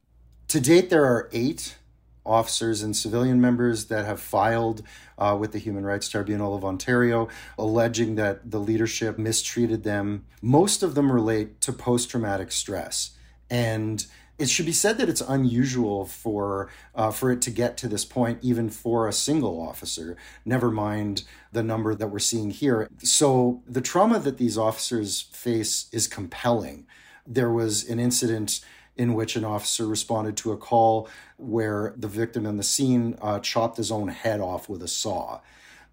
To 0.49 0.61
date, 0.61 0.91
there 0.91 1.05
are 1.05 1.29
eight 1.33 1.77
officers 2.25 2.83
and 2.83 2.97
civilian 2.97 3.41
members 3.41 3.87
that 3.87 4.05
have 4.05 4.21
filed 4.21 4.83
uh, 5.17 5.37
with 5.39 5.53
the 5.53 5.59
Human 5.59 5.85
Rights 5.85 6.09
Tribunal 6.09 6.55
of 6.55 6.65
Ontario, 6.65 7.29
alleging 7.57 8.17
that 8.17 8.51
the 8.51 8.61
leadership 8.61 9.19
mistreated 9.19 9.83
them. 9.83 10.27
Most 10.43 10.83
of 10.83 10.95
them 10.95 11.11
relate 11.11 11.61
to 11.63 11.73
post 11.73 12.11
traumatic 12.11 12.53
stress. 12.53 13.17
And 13.51 14.07
it 14.39 14.49
should 14.49 14.67
be 14.67 14.73
said 14.73 14.99
that 14.99 15.09
it's 15.09 15.21
unusual 15.21 16.05
for 16.05 16.71
uh, 16.95 17.11
for 17.11 17.33
it 17.33 17.43
to 17.43 17.51
get 17.51 17.77
to 17.79 17.89
this 17.89 18.05
point, 18.05 18.39
even 18.41 18.71
for 18.71 19.09
a 19.09 19.13
single 19.13 19.61
officer. 19.61 20.17
Never 20.45 20.71
mind 20.71 21.25
the 21.51 21.63
number 21.63 21.95
that 21.95 22.09
we're 22.09 22.21
seeing 22.21 22.51
here. 22.51 22.89
So 22.99 23.63
the 23.67 23.81
trauma 23.81 24.21
that 24.21 24.39
these 24.39 24.57
officers 24.57 25.23
face 25.33 25.89
is 25.93 26.07
compelling. 26.07 26.87
There 27.31 27.51
was 27.51 27.89
an 27.89 28.01
incident 28.01 28.61
in 28.97 29.15
which 29.15 29.37
an 29.37 29.45
officer 29.45 29.87
responded 29.87 30.37
to 30.39 30.53
a 30.53 30.57
call 30.57 31.09
where 31.37 31.95
the 31.97 32.09
victim 32.09 32.47
in 32.47 32.57
the 32.57 32.63
scene 32.63 33.17
uh, 33.23 33.39
chopped 33.39 33.77
his 33.77 33.93
own 33.93 34.09
head 34.09 34.41
off 34.41 34.69
with 34.69 34.83
a 34.83 34.89
saw. 34.89 35.41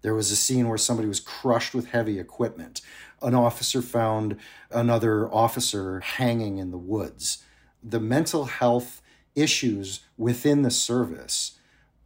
There 0.02 0.14
was 0.14 0.30
a 0.30 0.36
scene 0.36 0.68
where 0.68 0.78
somebody 0.78 1.08
was 1.08 1.20
crushed 1.20 1.74
with 1.74 1.90
heavy 1.90 2.18
equipment. 2.18 2.80
An 3.22 3.34
officer 3.34 3.82
found 3.82 4.36
another 4.70 5.32
officer 5.32 6.00
hanging 6.00 6.58
in 6.58 6.70
the 6.70 6.78
woods. 6.78 7.44
The 7.82 8.00
mental 8.00 8.46
health 8.46 9.02
issues 9.34 10.00
within 10.16 10.62
the 10.62 10.70
service 10.70 11.58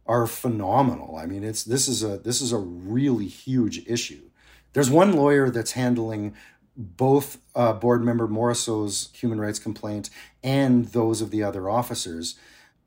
are 0.05 0.27
phenomenal. 0.27 1.15
I 1.17 1.25
mean, 1.25 1.43
it's 1.43 1.63
this 1.63 1.87
is 1.87 2.03
a 2.03 2.17
this 2.17 2.41
is 2.41 2.51
a 2.51 2.57
really 2.57 3.27
huge 3.27 3.87
issue. 3.87 4.29
There's 4.73 4.89
one 4.89 5.13
lawyer 5.13 5.49
that's 5.49 5.71
handling 5.71 6.35
both 6.75 7.37
uh, 7.55 7.73
board 7.73 8.03
member 8.03 8.27
Morriseau's 8.27 9.09
human 9.13 9.39
rights 9.39 9.59
complaint 9.59 10.09
and 10.43 10.85
those 10.85 11.21
of 11.21 11.31
the 11.31 11.43
other 11.43 11.69
officers. 11.69 12.35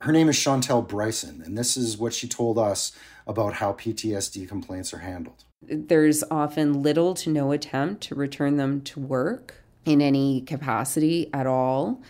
Her 0.01 0.11
name 0.11 0.29
is 0.29 0.35
Chantelle 0.35 0.81
Bryson, 0.81 1.41
and 1.45 1.57
this 1.57 1.77
is 1.77 1.97
what 1.97 2.13
she 2.13 2.27
told 2.27 2.57
us 2.57 2.91
about 3.27 3.53
how 3.53 3.73
PTSD 3.73 4.47
complaints 4.47 4.93
are 4.93 4.99
handled. 4.99 5.43
There's 5.61 6.23
often 6.29 6.83
little 6.83 7.13
to 7.15 7.29
no 7.29 7.51
attempt 7.51 8.03
to 8.03 8.15
return 8.15 8.57
them 8.57 8.81
to 8.81 8.99
work 8.99 9.55
in 9.85 10.01
any 10.01 10.41
capacity 10.41 11.29
at 11.33 11.47
all. 11.47 12.01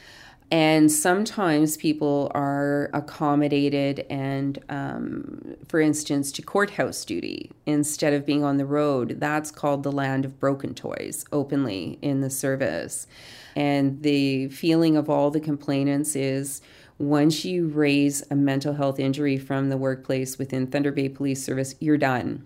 And 0.52 0.92
sometimes 0.92 1.76
people 1.76 2.32
are 2.36 2.92
accommodated 2.94 4.06
and, 4.12 4.60
um, 4.70 5.56
for 5.68 5.80
instance, 5.80 6.32
to 6.34 6.44
courthouse 6.44 7.04
duty 7.04 7.52
instead 7.66 8.14
of 8.14 8.26
being 8.26 8.44
on 8.44 8.58
the 8.58 8.66
road. 8.66 9.18
That's 9.20 9.50
called 9.50 9.82
the 9.82 9.92
land 9.92 10.24
of 10.24 10.40
broken 10.40 10.76
toys 10.76 11.26
openly 11.32 11.98
in 12.02 12.22
the 12.22 12.30
service. 12.30 13.08
And 13.56 14.04
the 14.04 14.50
feeling 14.50 14.96
of 14.96 15.10
all 15.10 15.32
the 15.32 15.40
complainants 15.40 16.16
is 16.16 16.62
once 17.00 17.44
you 17.44 17.68
raise 17.68 18.24
a 18.30 18.36
mental 18.36 18.74
health 18.74 19.00
injury 19.00 19.38
from 19.38 19.70
the 19.70 19.78
workplace 19.78 20.38
within 20.38 20.68
Thunder 20.68 20.92
Bay 20.92 21.10
Police 21.10 21.44
Service, 21.44 21.76
you're 21.80 21.98
done. 21.98 22.46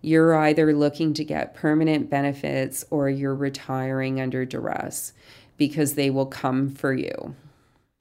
You're 0.00 0.34
either 0.36 0.72
looking 0.74 1.14
to 1.14 1.24
get 1.24 1.54
permanent 1.54 2.10
benefits 2.10 2.84
or 2.90 3.08
you're 3.08 3.34
retiring 3.34 4.20
under 4.20 4.44
duress 4.44 5.12
because 5.58 5.94
they 5.94 6.08
will 6.08 6.26
come 6.26 6.70
for 6.70 6.94
you. 6.94 7.34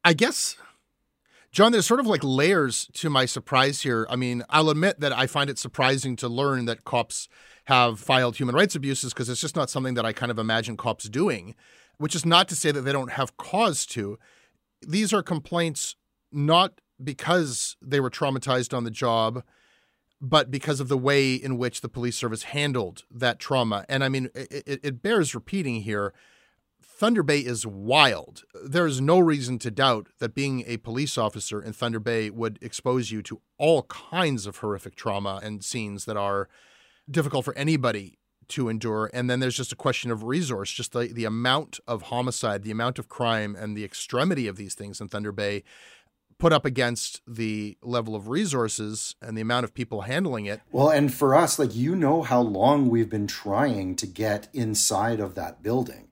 I 0.05 0.13
guess, 0.13 0.55
John, 1.51 1.71
there's 1.71 1.85
sort 1.85 1.99
of 1.99 2.07
like 2.07 2.23
layers 2.23 2.87
to 2.93 3.09
my 3.09 3.25
surprise 3.25 3.81
here. 3.81 4.07
I 4.09 4.15
mean, 4.15 4.43
I'll 4.49 4.69
admit 4.69 4.99
that 5.01 5.11
I 5.11 5.27
find 5.27 5.49
it 5.49 5.59
surprising 5.59 6.15
to 6.17 6.29
learn 6.29 6.65
that 6.65 6.85
cops 6.85 7.27
have 7.65 7.99
filed 7.99 8.37
human 8.37 8.55
rights 8.55 8.75
abuses 8.75 9.13
because 9.13 9.27
it's 9.27 9.41
just 9.41 9.55
not 9.55 9.69
something 9.69 9.95
that 9.95 10.05
I 10.05 10.13
kind 10.13 10.31
of 10.31 10.39
imagine 10.39 10.77
cops 10.77 11.09
doing, 11.09 11.55
which 11.97 12.15
is 12.15 12.25
not 12.25 12.47
to 12.49 12.55
say 12.55 12.71
that 12.71 12.81
they 12.81 12.93
don't 12.93 13.11
have 13.11 13.35
cause 13.37 13.85
to. 13.87 14.17
These 14.87 15.11
are 15.11 15.23
complaints 15.23 15.95
not 16.31 16.79
because 17.03 17.75
they 17.81 17.99
were 17.99 18.09
traumatized 18.09 18.75
on 18.75 18.83
the 18.83 18.91
job, 18.91 19.43
but 20.21 20.49
because 20.49 20.79
of 20.79 20.87
the 20.87 20.97
way 20.97 21.33
in 21.33 21.57
which 21.57 21.81
the 21.81 21.89
police 21.89 22.15
service 22.15 22.43
handled 22.43 23.03
that 23.11 23.39
trauma. 23.39 23.85
And 23.89 24.03
I 24.03 24.09
mean, 24.09 24.29
it, 24.35 24.79
it 24.83 25.01
bears 25.01 25.35
repeating 25.35 25.81
here 25.81 26.13
Thunder 26.97 27.21
Bay 27.21 27.41
is 27.41 27.63
wild. 27.63 28.43
There 28.65 28.87
is 28.87 28.99
no 28.99 29.19
reason 29.19 29.59
to 29.59 29.69
doubt 29.69 30.07
that 30.17 30.33
being 30.33 30.63
a 30.65 30.77
police 30.77 31.15
officer 31.15 31.61
in 31.61 31.71
Thunder 31.71 31.99
Bay 31.99 32.31
would 32.31 32.57
expose 32.59 33.11
you 33.11 33.21
to 33.21 33.39
all 33.59 33.83
kinds 33.83 34.47
of 34.47 34.57
horrific 34.57 34.95
trauma 34.95 35.39
and 35.43 35.63
scenes 35.63 36.05
that 36.05 36.17
are 36.17 36.49
difficult 37.07 37.45
for 37.45 37.55
anybody 37.55 38.17
to 38.47 38.67
endure. 38.67 39.11
And 39.13 39.29
then 39.29 39.39
there's 39.39 39.57
just 39.57 39.71
a 39.71 39.75
question 39.75 40.09
of 40.09 40.23
resource, 40.23 40.71
just 40.71 40.91
the, 40.91 41.05
the 41.05 41.25
amount 41.25 41.79
of 41.87 42.03
homicide, 42.03 42.63
the 42.63 42.71
amount 42.71 42.97
of 42.97 43.07
crime, 43.07 43.55
and 43.55 43.77
the 43.77 43.83
extremity 43.83 44.47
of 44.47 44.55
these 44.55 44.73
things 44.73 44.99
in 44.99 45.07
Thunder 45.07 45.31
Bay 45.31 45.63
put 46.39 46.51
up 46.51 46.65
against 46.65 47.21
the 47.27 47.77
level 47.83 48.15
of 48.15 48.27
resources 48.27 49.15
and 49.21 49.37
the 49.37 49.41
amount 49.41 49.65
of 49.65 49.75
people 49.75 50.01
handling 50.01 50.47
it. 50.47 50.61
Well, 50.71 50.89
and 50.89 51.13
for 51.13 51.35
us, 51.35 51.59
like, 51.59 51.75
you 51.75 51.95
know 51.95 52.23
how 52.23 52.41
long 52.41 52.89
we've 52.89 53.09
been 53.09 53.27
trying 53.27 53.95
to 53.97 54.07
get 54.07 54.47
inside 54.51 55.19
of 55.19 55.35
that 55.35 55.61
building 55.61 56.07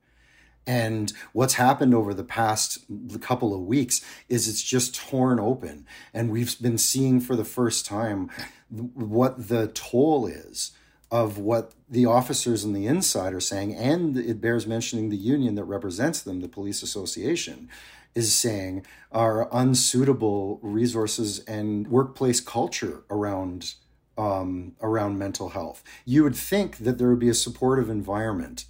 and 0.67 1.13
what's 1.33 1.55
happened 1.55 1.93
over 1.93 2.13
the 2.13 2.23
past 2.23 2.85
couple 3.21 3.53
of 3.53 3.61
weeks 3.61 4.01
is 4.29 4.47
it's 4.47 4.63
just 4.63 4.95
torn 4.95 5.39
open. 5.39 5.85
And 6.13 6.31
we've 6.31 6.59
been 6.61 6.77
seeing 6.77 7.19
for 7.19 7.35
the 7.35 7.45
first 7.45 7.85
time 7.85 8.29
what 8.69 9.47
the 9.47 9.67
toll 9.67 10.25
is 10.25 10.71
of 11.11 11.37
what 11.37 11.73
the 11.87 12.05
officers 12.05 12.63
and 12.63 12.75
the 12.75 12.87
inside 12.87 13.33
are 13.33 13.39
saying. 13.39 13.75
And 13.75 14.17
it 14.17 14.41
bears 14.41 14.65
mentioning 14.65 15.09
the 15.09 15.17
union 15.17 15.55
that 15.55 15.65
represents 15.65 16.21
them, 16.21 16.41
the 16.41 16.49
police 16.49 16.81
association, 16.81 17.69
is 18.15 18.33
saying 18.35 18.85
are 19.11 19.47
unsuitable 19.51 20.59
resources 20.63 21.39
and 21.39 21.87
workplace 21.87 22.39
culture 22.39 23.03
around 23.09 23.75
um, 24.17 24.77
around 24.81 25.19
mental 25.19 25.49
health. 25.49 25.83
You 26.05 26.23
would 26.23 26.37
think 26.37 26.77
that 26.77 26.97
there 26.97 27.09
would 27.09 27.19
be 27.19 27.27
a 27.27 27.33
supportive 27.33 27.89
environment 27.89 28.63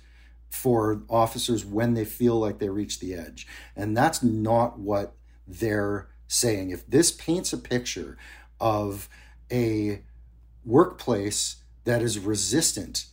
for 0.50 1.02
officers 1.10 1.66
when 1.66 1.94
they 1.94 2.06
feel 2.06 2.40
like 2.40 2.60
they 2.60 2.70
reach 2.70 3.00
the 3.00 3.14
edge. 3.14 3.48
And 3.76 3.96
that's 3.96 4.24
not 4.24 4.80
what 4.80 5.16
they're 5.48 6.08
saying. 6.28 6.72
If 6.72 6.88
this 6.88 7.12
paints 7.12 7.54
a 7.54 7.58
picture 7.58 8.18
of 8.60 9.10
a 9.52 10.02
workplace 10.64 11.58
that 11.84 12.02
is 12.02 12.18
resistant 12.18 13.06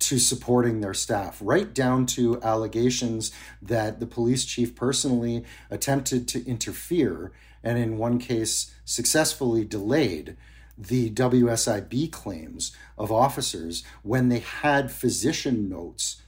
to 0.00 0.18
supporting 0.18 0.80
their 0.80 0.94
staff, 0.94 1.38
right 1.40 1.72
down 1.72 2.06
to 2.06 2.42
allegations 2.42 3.30
that 3.60 4.00
the 4.00 4.06
police 4.06 4.44
chief 4.44 4.74
personally 4.74 5.44
attempted 5.70 6.26
to 6.28 6.44
interfere 6.44 7.30
and, 7.62 7.78
in 7.78 7.98
one 7.98 8.18
case, 8.18 8.74
successfully 8.84 9.64
delayed 9.64 10.36
the 10.76 11.10
WSIB 11.10 12.10
claims 12.10 12.74
of 12.98 13.12
officers 13.12 13.84
when 14.02 14.28
they 14.28 14.40
had 14.40 14.90
physician 14.90 15.68
notes 15.68 16.21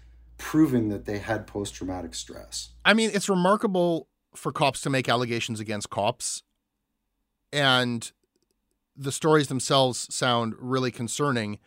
proving 0.45 0.91
that 0.91 1.07
they 1.07 1.21
had 1.21 1.47
post 1.47 1.75
traumatic 1.75 2.15
stress. 2.15 2.75
I 2.85 2.93
mean, 2.93 3.11
it's 3.15 3.31
remarkable 3.31 4.09
for 4.37 4.53
cops 4.53 4.83
to 4.83 4.91
make 4.91 5.09
allegations 5.09 5.59
against 5.59 5.89
cops. 5.89 6.43
And 7.51 8.13
the 8.95 9.11
stories 9.11 9.49
themselves 9.49 10.15
sound 10.15 10.53
really 10.59 10.91
concerning. 10.91 11.61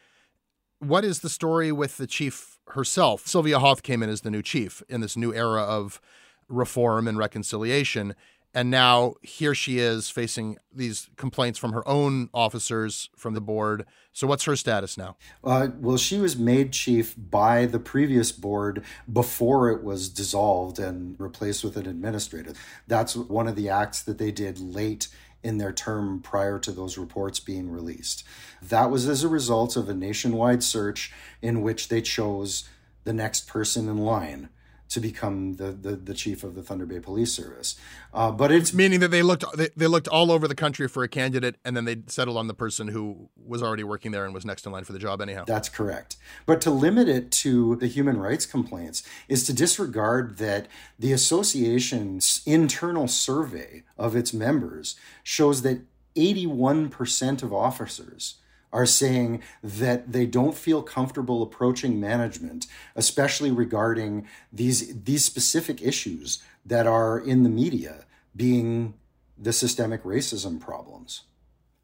What 0.78 1.04
is 1.04 1.22
the 1.22 1.30
story 1.30 1.72
with 1.72 1.98
the 1.98 2.06
chief 2.06 2.60
herself? 2.68 3.26
Sylvia 3.26 3.58
Hauth 3.58 3.82
came 3.82 4.04
in 4.04 4.12
as 4.12 4.22
the 4.22 4.30
new 4.30 4.44
chief 4.44 4.84
in 4.88 5.02
this 5.02 5.18
new 5.18 5.34
era 5.34 5.64
of 5.64 6.00
reform 6.48 7.08
and 7.08 7.18
reconciliation. 7.18 8.14
And 8.58 8.72
now 8.72 9.14
here 9.22 9.54
she 9.54 9.78
is 9.78 10.10
facing 10.10 10.58
these 10.74 11.12
complaints 11.16 11.60
from 11.60 11.74
her 11.74 11.88
own 11.88 12.32
officers 12.34 13.08
from 13.16 13.36
the 13.36 13.40
board. 13.40 13.86
So, 14.14 14.26
what's 14.26 14.46
her 14.46 14.56
status 14.56 14.98
now? 14.98 15.16
Uh, 15.44 15.68
well, 15.80 15.98
she 15.98 16.18
was 16.18 16.38
made 16.38 16.72
chief 16.72 17.14
by 17.16 17.68
the 17.68 17.78
previous 17.78 18.32
board 18.32 18.84
before 19.14 19.70
it 19.70 19.84
was 19.84 20.10
dissolved 20.10 20.80
and 20.80 21.16
replaced 21.20 21.64
with 21.64 21.78
an 21.78 21.86
administrator. 21.86 22.54
That's 22.88 23.16
one 23.16 23.48
of 23.48 23.56
the 23.56 23.70
acts 23.70 24.02
that 24.02 24.18
they 24.18 24.32
did 24.32 24.60
late 24.60 25.08
in 25.44 25.60
their 25.60 25.72
term 25.72 26.20
prior 26.20 26.58
to 26.58 26.72
those 26.72 26.98
reports 26.98 27.40
being 27.40 27.70
released. 27.70 28.24
That 28.60 28.90
was 28.90 29.08
as 29.08 29.24
a 29.24 29.28
result 29.28 29.76
of 29.76 29.88
a 29.88 29.94
nationwide 29.94 30.64
search 30.64 31.14
in 31.44 31.62
which 31.62 31.90
they 31.90 32.02
chose 32.02 32.68
the 33.04 33.14
next 33.14 33.48
person 33.48 33.88
in 33.88 34.00
line 34.00 34.50
to 34.90 35.00
become 35.00 35.54
the, 35.54 35.72
the, 35.72 35.96
the 35.96 36.14
chief 36.14 36.44
of 36.44 36.56
the 36.56 36.64
Thunder 36.64 36.86
Bay 36.86 37.00
Police 37.00 37.34
Service. 37.34 37.76
Uh, 38.14 38.32
but 38.32 38.52
it's 38.52 38.74
meaning 38.74 39.00
that 39.02 39.12
they 39.12 39.22
looked 39.22 39.44
they, 39.56 39.70
they 39.76 39.88
looked 39.88 40.08
all 40.08 40.32
over 40.32 40.48
the 40.48 40.56
country 40.56 40.88
for 40.88 41.04
a 41.04 41.08
candidate, 41.08 41.56
and 41.66 41.76
then 41.76 41.86
they 41.86 41.98
settled 42.08 42.38
on 42.38 42.48
the 42.48 42.54
person 42.54 42.88
who 42.88 43.30
was 43.46 43.62
already 43.62 43.84
working 43.84 44.12
there 44.12 44.26
and 44.26 44.34
was 44.34 44.46
next 44.46 44.66
in 44.66 44.72
line 44.72 44.84
for 44.84 44.94
the 44.94 45.00
job 45.00 45.22
anyhow. 45.22 45.44
That's 45.46 45.70
correct. 45.70 46.18
But 46.46 46.62
to 46.62 46.72
limit 46.72 47.10
it 47.10 47.32
to 47.32 47.76
the 47.76 47.88
human 47.88 48.18
rights 48.18 48.46
complaints 48.46 49.04
is 49.28 49.46
to 49.48 49.54
disregard 49.54 50.38
that 50.38 50.68
the 50.98 51.12
association's 51.12 52.42
internal 52.46 53.08
survey 53.08 53.84
of 53.98 54.16
its 54.16 54.34
members 54.34 54.96
shows 55.24 55.62
that 55.64 55.82
81% 56.16 57.44
of 57.44 57.54
officers 57.54 58.36
are 58.74 58.86
saying 58.86 59.42
that 59.64 60.12
they 60.12 60.26
don't 60.26 60.56
feel 60.56 60.84
comfortable 60.84 61.42
approaching 61.42 62.00
management, 62.00 62.68
especially 62.96 63.52
regarding 63.52 64.28
these 64.52 65.04
these 65.04 65.24
specific 65.24 65.82
issues 65.82 66.44
that 66.66 66.86
are 66.86 67.20
in 67.20 67.44
the 67.44 67.50
media, 67.50 68.06
being 68.36 68.94
the 69.38 69.54
systemic 69.54 70.04
racism 70.04 70.60
problems. 70.60 71.22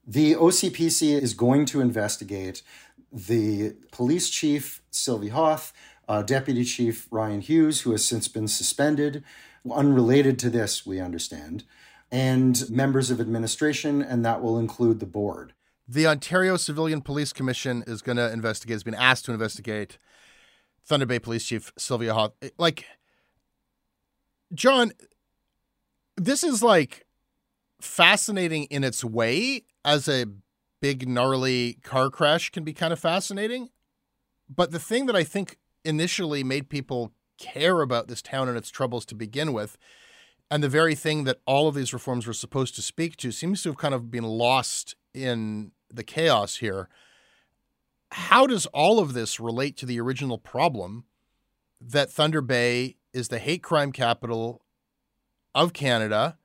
The 0.05 0.33
OCPC 0.33 1.21
is 1.21 1.33
going 1.33 1.65
to 1.67 1.79
investigate 1.79 2.61
the 3.11 3.75
police 3.91 4.29
chief, 4.29 4.81
Sylvie 4.91 5.29
Hauth, 5.29 5.71
uh, 6.09 6.23
Deputy 6.23 6.65
Chief 6.65 7.07
Ryan 7.11 7.39
Hughes, 7.39 7.81
who 7.81 7.91
has 7.91 8.03
since 8.03 8.27
been 8.27 8.47
suspended, 8.47 9.23
unrelated 9.71 10.37
to 10.39 10.49
this, 10.49 10.85
we 10.85 10.99
understand, 10.99 11.63
and 12.11 12.69
members 12.69 13.09
of 13.09 13.21
administration, 13.21 14.01
and 14.01 14.25
that 14.25 14.41
will 14.41 14.59
include 14.59 14.99
the 14.99 15.05
board 15.05 15.53
the 15.87 16.07
Ontario 16.07 16.57
Civilian 16.57 17.01
Police 17.01 17.33
Commission 17.33 17.83
is 17.87 18.01
going 18.01 18.17
to 18.17 18.31
investigate, 18.31 18.75
has 18.75 18.83
been 18.83 18.95
asked 18.95 19.25
to 19.25 19.31
investigate 19.31 19.97
Thunder 20.85 21.05
Bay 21.05 21.19
Police 21.19 21.45
Chief 21.45 21.73
Sylvia 21.77 22.13
Hauth. 22.13 22.33
Eh, 22.41 22.49
like, 22.57 22.85
John, 24.53 24.91
this 26.15 26.43
is 26.43 26.63
like 26.63 27.05
fascinating 27.81 28.65
in 28.65 28.83
its 28.83 29.03
way 29.03 29.63
as 29.83 30.07
a 30.07 30.25
big, 30.81 31.07
gnarly 31.07 31.79
car 31.83 32.09
crash 32.09 32.49
can 32.49 32.63
be 32.63 32.73
kind 32.73 32.93
of 32.93 32.99
fascinating. 32.99 33.69
But 34.49 34.71
the 34.71 34.79
thing 34.79 35.05
that 35.07 35.15
I 35.15 35.23
think 35.23 35.57
initially 35.83 36.43
made 36.43 36.69
people 36.69 37.13
care 37.37 37.81
about 37.81 38.07
this 38.07 38.21
town 38.21 38.47
and 38.47 38.57
its 38.57 38.69
troubles 38.69 39.05
to 39.07 39.15
begin 39.15 39.53
with, 39.53 39.77
and 40.51 40.63
the 40.63 40.69
very 40.69 40.95
thing 40.95 41.23
that 41.23 41.39
all 41.45 41.67
of 41.67 41.75
these 41.75 41.93
reforms 41.93 42.27
were 42.27 42.33
supposed 42.33 42.75
to 42.75 42.81
speak 42.81 43.17
to, 43.17 43.31
seems 43.31 43.63
to 43.63 43.69
have 43.69 43.77
kind 43.77 43.93
of 43.93 44.11
been 44.11 44.23
lost 44.23 44.95
in 45.13 45.71
the 45.91 46.03
chaos 46.03 46.57
here. 46.57 46.89
How 48.11 48.45
does 48.45 48.65
all 48.67 48.99
of 48.99 49.13
this 49.13 49.39
relate 49.39 49.77
to 49.77 49.85
the 49.85 49.99
original 49.99 50.37
problem 50.37 51.05
that 51.81 52.11
Thunder 52.11 52.41
Bay 52.41 52.97
is 53.13 53.27
the 53.27 53.39
hate 53.39 53.63
crime 53.63 53.91
capital 53.91 54.63
of 55.53 55.73
Canada 55.73 56.37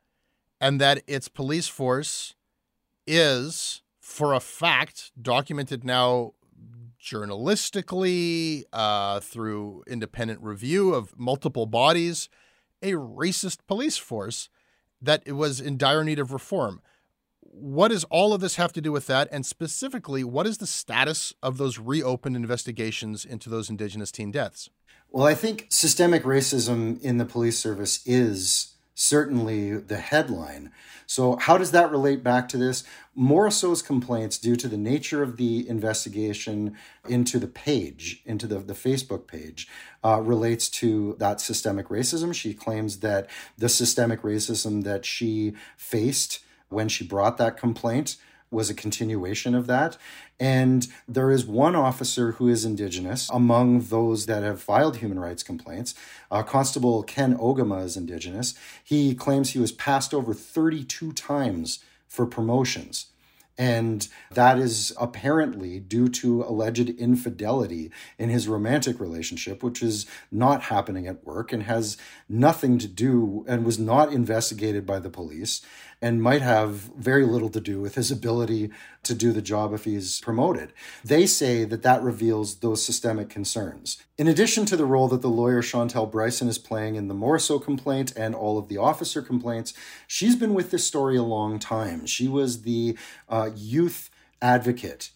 and 0.61 0.81
that 0.81 1.03
its 1.07 1.29
police 1.29 1.69
force 1.69 2.35
is, 3.07 3.83
for 4.01 4.35
a 4.35 4.41
fact, 4.41 5.13
documented 5.21 5.85
now 5.85 6.33
journalistically 7.03 8.65
uh, 8.73 9.21
through 9.21 9.83
independent 9.87 10.41
review 10.43 10.95
of 10.95 11.19
multiple 11.19 11.67
bodies, 11.67 12.29
a 12.83 12.93
racist 12.93 13.59
police 13.67 13.97
force 13.97 14.49
that 15.01 15.27
was 15.31 15.61
in 15.61 15.79
dire 15.79 16.05
need 16.05 16.19
of 16.19 16.33
reform 16.33 16.83
what 17.51 17.89
does 17.89 18.05
all 18.05 18.33
of 18.33 18.41
this 18.41 18.57
have 18.57 18.73
to 18.75 18.81
do 18.81 18.93
with 18.93 19.07
that? 19.07 19.29
And 19.33 19.45
specifically, 19.45 20.25
what 20.25 20.47
is 20.47 20.59
the 20.59 20.67
status 20.67 21.33
of 21.43 21.59
those 21.59 21.79
reopened 21.79 22.37
investigations 22.37 23.25
into 23.25 23.49
those 23.49 23.71
Indigenous 23.71 24.13
teen 24.13 24.31
deaths? 24.31 24.71
Well, 25.11 25.27
I 25.27 25.35
think 25.35 25.67
systemic 25.71 26.25
racism 26.25 27.01
in 27.01 27.19
the 27.19 27.25
police 27.25 27.59
service 27.59 28.07
is 28.07 28.75
certainly 28.95 29.77
the 29.77 29.97
headline. 29.97 30.73
So, 31.07 31.37
how 31.37 31.57
does 31.57 31.71
that 31.71 31.91
relate 31.91 32.23
back 32.23 32.49
to 32.51 32.59
this? 32.59 32.85
Morriseau's 33.15 33.81
complaints, 33.81 34.37
due 34.37 34.57
to 34.57 34.69
the 34.69 34.77
nature 34.77 35.23
of 35.23 35.39
the 35.39 35.67
investigation 35.69 36.77
into 37.09 37.39
the 37.39 37.47
page, 37.47 38.23
into 38.27 38.47
the, 38.47 38.59
the 38.59 38.75
Facebook 38.75 39.27
page, 39.27 39.69
uh, 40.05 40.21
relates 40.21 40.69
to 40.69 41.17
that 41.19 41.41
systemic 41.41 41.89
racism. 41.89 42.35
She 42.35 42.53
claims 42.53 42.99
that 42.99 43.31
the 43.57 43.69
systemic 43.69 44.23
racism 44.23 44.85
that 44.85 45.07
she 45.07 45.55
faced 45.77 46.41
when 46.69 46.89
she 46.89 47.05
brought 47.05 47.37
that 47.39 47.57
complaint 47.57 48.17
was 48.51 48.71
a 48.71 48.75
continuation 48.75 49.55
of 49.55 49.67
that. 49.67 49.97
And 50.41 50.87
there 51.07 51.31
is 51.31 51.45
one 51.45 51.77
officer 51.77 52.33
who 52.33 52.49
is 52.49 52.65
Indigenous 52.65 53.29
among 53.33 53.81
those 53.81 54.27
that 54.27 54.43
have 54.43 54.63
filed 54.63 54.99
human 54.99 55.19
rights 55.19 55.43
complaints. 55.43 55.95
Uh, 56.31 56.43
Constable 56.43 57.03
Ken 57.03 57.37
Ogama 57.37 57.85
is 57.85 57.97
Indigenous. 57.97 58.55
He 58.83 59.15
claims 59.15 59.51
he 59.51 59.59
was 59.59 59.73
passed 59.73 60.15
over 60.15 60.33
32 60.33 61.13
times 61.13 61.81
for 62.07 62.25
promotions. 62.27 63.07
And 63.61 64.07
that 64.31 64.57
is 64.57 64.95
apparently 65.01 65.81
due 65.81 66.09
to 66.11 66.45
alleged 66.45 66.91
infidelity 66.91 67.91
in 68.17 68.29
his 68.29 68.47
romantic 68.47 69.01
relationship, 69.01 69.65
which 69.65 69.83
is 69.83 70.07
not 70.31 70.63
happening 70.63 71.09
at 71.09 71.27
work 71.27 71.53
and 71.53 71.65
has 71.65 71.97
nothing 72.29 72.79
to 72.79 72.87
do 72.87 73.45
and 73.49 73.67
was 73.67 73.77
not 73.77 74.13
investigated 74.13 74.87
by 74.87 75.01
the 75.01 75.11
police 75.11 75.61
and 76.01 76.23
might 76.23 76.43
have 76.43 76.73
very 76.97 77.25
little 77.25 77.49
to 77.51 77.61
do 77.61 77.81
with 77.81 77.97
his 77.97 78.11
ability 78.11 78.71
to 79.03 79.15
do 79.15 79.33
the 79.33 79.43
job 79.43 79.73
if 79.73 79.85
he's 79.85 80.21
promoted. 80.21 80.73
They 81.05 81.27
say 81.27 81.65
that 81.65 81.83
that 81.83 82.03
reveals 82.03 82.57
those 82.57 82.85
systemic 82.85 83.29
concerns. 83.29 84.03
In 84.17 84.29
addition 84.29 84.65
to 84.67 84.77
the 84.77 84.85
role 84.85 85.09
that 85.09 85.23
the 85.23 85.29
lawyer 85.29 85.63
Chantelle 85.63 86.07
Bryson 86.07 86.49
is 86.49 86.59
playing 86.59 86.95
in 86.95 87.09
the 87.09 87.15
Morriseau 87.15 87.63
complaint 87.63 88.13
and 88.17 88.35
all 88.35 88.59
of 88.59 88.69
the 88.69 88.79
officer 88.79 89.23
complaints, 89.23 89.75
she's 90.07 90.37
been 90.37 90.55
with 90.55 90.71
this 90.71 90.87
story 90.87 91.17
a 91.17 91.23
long 91.23 91.59
time. 91.59 92.07
She 92.07 92.29
was 92.29 92.63
the 92.63 92.97
uh, 93.29 93.51
youth 93.55 94.11
advocate 94.41 95.11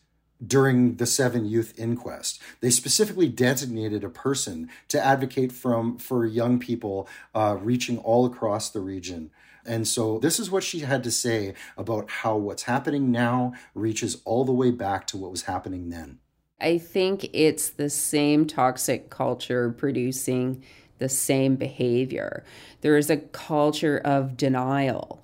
during 0.45 0.97
the 0.97 1.07
seven 1.07 1.45
youth 1.45 1.73
inquest 1.79 2.43
they 2.61 2.71
specifically 2.71 3.29
designated 3.29 4.03
a 4.03 4.09
person 4.09 4.69
to 4.89 5.01
advocate 5.01 5.53
from 5.53 5.97
for 5.99 6.27
young 6.27 6.59
people 6.59 7.09
uh, 7.33 7.57
reaching 7.61 7.97
all 7.99 8.27
across 8.27 8.69
the 8.69 8.81
region 8.81 9.31
and 9.67 9.87
so 9.87 10.19
this 10.19 10.39
is 10.39 10.51
what 10.51 10.65
she 10.65 10.81
had 10.81 11.05
to 11.05 11.11
say 11.11 11.55
about 11.77 12.11
how 12.11 12.37
what's 12.37 12.65
happening 12.65 13.11
now 13.11 13.53
reaches 13.75 14.21
all 14.25 14.45
the 14.45 14.53
way 14.53 14.71
back 14.71 15.07
to 15.09 15.17
what 15.17 15.31
was 15.31 15.43
happening 15.43 15.91
then. 15.91 16.19
I 16.61 16.79
think 16.79 17.29
it's 17.33 17.71
the 17.71 17.91
same 17.91 18.47
toxic 18.47 19.11
culture 19.11 19.71
producing 19.71 20.63
the 20.99 21.09
same 21.09 21.57
behavior. 21.57 22.45
There 22.81 22.97
is 22.97 23.11
a 23.11 23.17
culture 23.17 24.01
of 24.05 24.37
denial 24.37 25.21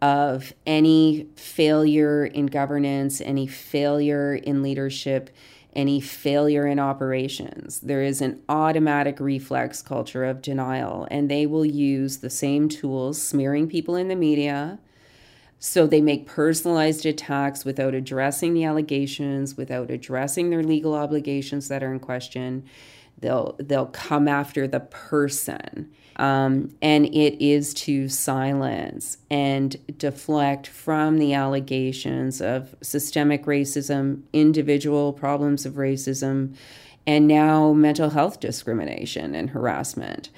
of 0.00 0.52
any 0.66 1.28
failure 1.36 2.26
in 2.26 2.46
governance, 2.46 3.20
any 3.20 3.46
failure 3.46 4.34
in 4.34 4.62
leadership, 4.62 5.30
any 5.74 6.00
failure 6.00 6.66
in 6.66 6.78
operations. 6.78 7.80
There 7.80 8.02
is 8.02 8.20
an 8.20 8.42
automatic 8.48 9.20
reflex 9.20 9.82
culture 9.82 10.24
of 10.24 10.42
denial, 10.42 11.06
and 11.10 11.30
they 11.30 11.46
will 11.46 11.64
use 11.64 12.18
the 12.18 12.30
same 12.30 12.68
tools, 12.68 13.20
smearing 13.20 13.68
people 13.68 13.96
in 13.96 14.08
the 14.08 14.16
media. 14.16 14.78
So 15.58 15.86
they 15.86 16.00
make 16.00 16.26
personalized 16.26 17.06
attacks 17.06 17.64
without 17.64 17.94
addressing 17.94 18.52
the 18.52 18.64
allegations, 18.64 19.56
without 19.56 19.90
addressing 19.90 20.50
their 20.50 20.62
legal 20.62 20.94
obligations 20.94 21.68
that 21.68 21.82
are 21.82 21.92
in 21.92 22.00
question. 22.00 22.64
They'll 23.18 23.56
they'll 23.60 23.86
come 23.86 24.26
after 24.26 24.66
the 24.66 24.80
person 24.80 25.92
um, 26.16 26.74
and 26.82 27.06
it 27.06 27.44
is 27.44 27.74
to 27.74 28.08
silence 28.08 29.18
and 29.30 29.76
deflect 29.98 30.66
from 30.66 31.18
the 31.18 31.34
allegations 31.34 32.40
of 32.40 32.74
systemic 32.82 33.44
racism, 33.44 34.22
individual 34.32 35.12
problems 35.12 35.66
of 35.66 35.74
racism, 35.74 36.54
and 37.06 37.26
now 37.26 37.72
mental 37.72 38.10
health 38.10 38.40
discrimination 38.40 39.34
and 39.34 39.50
harassment. 39.50 40.28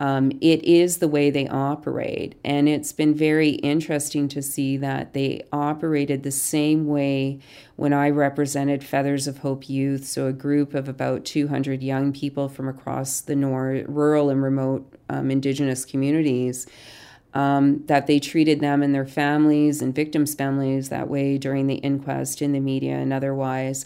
Um, 0.00 0.30
it 0.40 0.64
is 0.64 0.98
the 0.98 1.08
way 1.08 1.30
they 1.30 1.48
operate. 1.48 2.36
And 2.44 2.68
it's 2.68 2.92
been 2.92 3.14
very 3.14 3.50
interesting 3.50 4.28
to 4.28 4.42
see 4.42 4.76
that 4.76 5.12
they 5.12 5.42
operated 5.52 6.22
the 6.22 6.30
same 6.30 6.86
way 6.86 7.40
when 7.76 7.92
I 7.92 8.10
represented 8.10 8.84
Feathers 8.84 9.26
of 9.26 9.38
Hope 9.38 9.68
Youth, 9.68 10.04
so 10.06 10.26
a 10.26 10.32
group 10.32 10.74
of 10.74 10.88
about 10.88 11.24
200 11.24 11.82
young 11.82 12.12
people 12.12 12.48
from 12.48 12.68
across 12.68 13.20
the 13.20 13.34
nor- 13.36 13.84
rural 13.88 14.30
and 14.30 14.42
remote 14.42 14.94
um, 15.08 15.30
Indigenous 15.30 15.84
communities. 15.84 16.66
um, 17.34 17.84
that 17.86 18.06
they 18.06 18.18
treated 18.18 18.60
them 18.60 18.82
and 18.82 18.94
their 18.94 19.06
families 19.06 19.82
and 19.82 19.94
victims' 19.94 20.34
families 20.34 20.88
that 20.88 21.08
way 21.08 21.36
during 21.38 21.66
the 21.66 21.76
inquest 21.76 22.40
in 22.40 22.52
the 22.52 22.60
media 22.60 22.96
and 22.96 23.12
otherwise. 23.12 23.84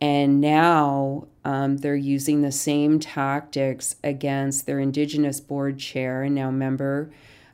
And 0.00 0.40
now 0.40 1.26
um, 1.44 1.78
they're 1.78 1.96
using 1.96 2.42
the 2.42 2.52
same 2.52 2.98
tactics 2.98 3.96
against 4.02 4.66
their 4.66 4.80
Indigenous 4.80 5.40
board 5.40 5.78
chair 5.78 6.22
and 6.22 6.34
now 6.34 6.50
member, 6.50 7.10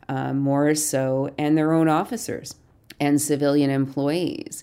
uh, 0.08 0.30
Morriseau, 0.30 1.32
and 1.36 1.58
their 1.58 1.72
own 1.72 1.88
officers 1.88 2.54
and 3.00 3.20
civilian 3.20 3.70
employees. 3.70 4.62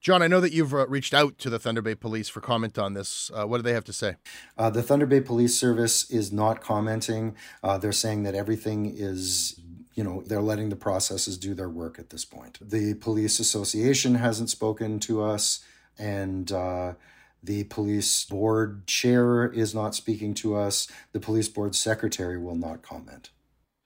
John, 0.00 0.20
I 0.20 0.26
know 0.26 0.40
that 0.40 0.52
you've 0.52 0.74
uh, 0.74 0.86
reached 0.86 1.14
out 1.14 1.38
to 1.38 1.50
the 1.50 1.58
Thunder 1.58 1.80
Bay 1.80 1.94
Police 1.94 2.28
for 2.28 2.40
comment 2.40 2.78
on 2.78 2.92
this. 2.92 3.30
Uh, 3.34 3.46
what 3.46 3.56
do 3.56 3.62
they 3.62 3.72
have 3.72 3.84
to 3.84 3.92
say? 3.92 4.16
Uh, 4.58 4.68
the 4.68 4.82
Thunder 4.82 5.06
Bay 5.06 5.20
Police 5.20 5.58
Service 5.58 6.10
is 6.10 6.30
not 6.30 6.60
commenting. 6.60 7.34
Uh, 7.62 7.78
they're 7.78 7.90
saying 7.90 8.22
that 8.24 8.34
everything 8.34 8.92
is 8.94 9.58
you 9.94 10.02
know, 10.02 10.22
they're 10.26 10.42
letting 10.42 10.68
the 10.70 10.76
processes 10.76 11.38
do 11.38 11.54
their 11.54 11.68
work 11.68 11.98
at 11.98 12.10
this 12.10 12.24
point. 12.24 12.58
The 12.60 12.94
police 12.94 13.38
association 13.38 14.16
hasn't 14.16 14.50
spoken 14.50 14.98
to 15.00 15.22
us, 15.22 15.64
and 15.98 16.50
uh, 16.50 16.94
the 17.44 17.64
police 17.64 18.24
board 18.24 18.86
chair 18.86 19.46
is 19.46 19.74
not 19.74 19.94
speaking 19.94 20.34
to 20.34 20.56
us. 20.56 20.88
The 21.12 21.20
police 21.20 21.48
board 21.48 21.74
secretary 21.74 22.38
will 22.38 22.56
not 22.56 22.82
comment. 22.82 23.30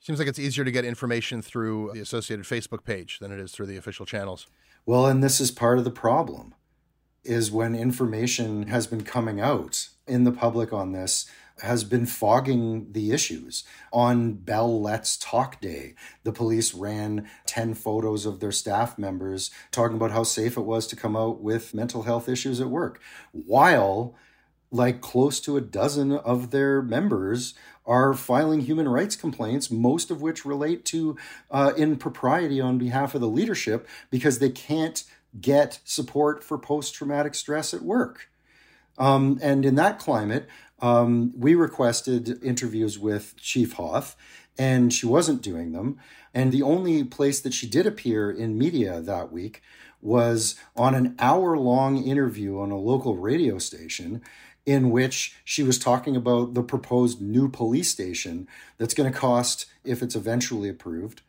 Seems 0.01 0.19
like 0.19 0.29
it's 0.29 0.39
easier 0.39 0.65
to 0.65 0.71
get 0.71 0.85
information 0.85 1.43
through 1.43 1.91
the 1.93 2.01
associated 2.01 2.47
Facebook 2.47 2.85
page 2.85 3.19
than 3.19 3.33
it 3.33 3.41
is 3.41 3.53
through 3.53 3.67
the 3.67 3.77
official 3.77 4.07
channels. 4.07 4.47
Well, 4.87 5.07
and 5.07 5.23
this 5.23 5.41
is 5.41 5.51
part 5.51 5.79
of 5.79 5.85
the 5.85 5.91
problem 5.91 6.55
is 7.25 7.51
when 7.51 7.75
information 7.75 8.69
has 8.69 8.87
been 8.87 9.03
coming 9.03 9.41
out 9.41 9.89
in 10.07 10.25
the 10.25 10.33
public 10.33 10.73
on 10.73 10.93
this 10.93 11.31
has 11.63 11.85
been 11.85 12.07
fogging 12.07 12.93
the 12.93 13.13
issues. 13.13 13.65
On 13.93 14.35
Bell 14.35 14.81
Let's 14.81 15.17
Talk 15.17 15.61
Day, 15.61 15.95
the 16.23 16.33
police 16.33 16.75
ran 16.75 17.29
10 17.47 17.75
photos 17.75 18.27
of 18.27 18.41
their 18.41 18.53
staff 18.53 18.99
members 18.99 19.51
talking 19.71 19.97
about 19.97 20.13
how 20.13 20.23
safe 20.23 20.57
it 20.57 20.63
was 20.63 20.87
to 20.89 20.97
come 20.97 21.17
out 21.17 21.41
with 21.41 21.75
mental 21.75 22.03
health 22.03 22.29
issues 22.29 22.61
at 22.61 22.69
work, 22.69 23.01
while 23.33 24.15
like 24.71 25.01
close 25.01 25.41
to 25.41 25.57
a 25.57 25.63
dozen 25.63 26.13
of 26.13 26.51
their 26.51 26.83
members 26.83 27.55
are 27.87 28.13
filing 28.13 28.61
human 28.61 28.87
rights 28.87 29.17
complaints, 29.17 29.71
most 29.71 30.11
of 30.11 30.21
which 30.21 30.45
relate 30.45 30.85
to 30.85 31.17
uh, 31.51 31.73
impropriety 31.77 32.61
on 32.61 32.77
behalf 32.77 33.15
of 33.15 33.21
the 33.21 33.29
leadership 33.29 33.89
because 34.11 34.39
they 34.39 34.51
can't 34.51 35.05
get 35.41 35.81
support 35.85 36.45
for 36.45 36.59
post 36.59 36.95
traumatic 36.95 37.35
stress 37.35 37.73
at 37.73 37.83
work. 37.83 38.29
Um, 38.99 39.39
and 39.41 39.65
in 39.65 39.77
that 39.77 39.99
climate, 39.99 40.49
um, 40.81 41.33
we 41.37 41.55
requested 41.55 42.43
interviews 42.43 42.99
with 42.99 43.35
Chief 43.37 43.73
Hauth, 43.75 44.17
and 44.59 44.93
she 44.93 45.07
wasn't 45.07 45.43
doing 45.43 45.73
them. 45.73 45.99
And 46.35 46.53
the 46.53 46.63
only 46.63 47.05
place 47.05 47.41
that 47.41 47.55
she 47.55 47.67
did 47.67 47.87
appear 47.87 48.31
in 48.31 48.59
media 48.59 49.01
that 49.01 49.33
week 49.33 49.63
was 50.01 50.57
on 50.77 50.95
an 50.95 51.15
hour 51.19 51.57
long 51.57 52.03
interview 52.05 52.61
on 52.61 52.71
a 52.71 52.79
local 52.79 53.17
radio 53.17 53.59
station 53.59 54.23
in 54.67 54.91
which 54.91 55.35
she 55.45 55.63
was 55.63 55.79
talking 55.79 56.15
about 56.15 56.53
the 56.53 56.63
proposed 56.63 57.23
new 57.23 57.49
police 57.49 57.89
station 57.89 58.47
that's 58.77 58.95
going 58.95 59.11
to 59.11 59.19
cost, 59.19 59.65
if 59.83 60.03
it's 60.03 60.15
eventually 60.15 60.69
approved, 60.69 61.23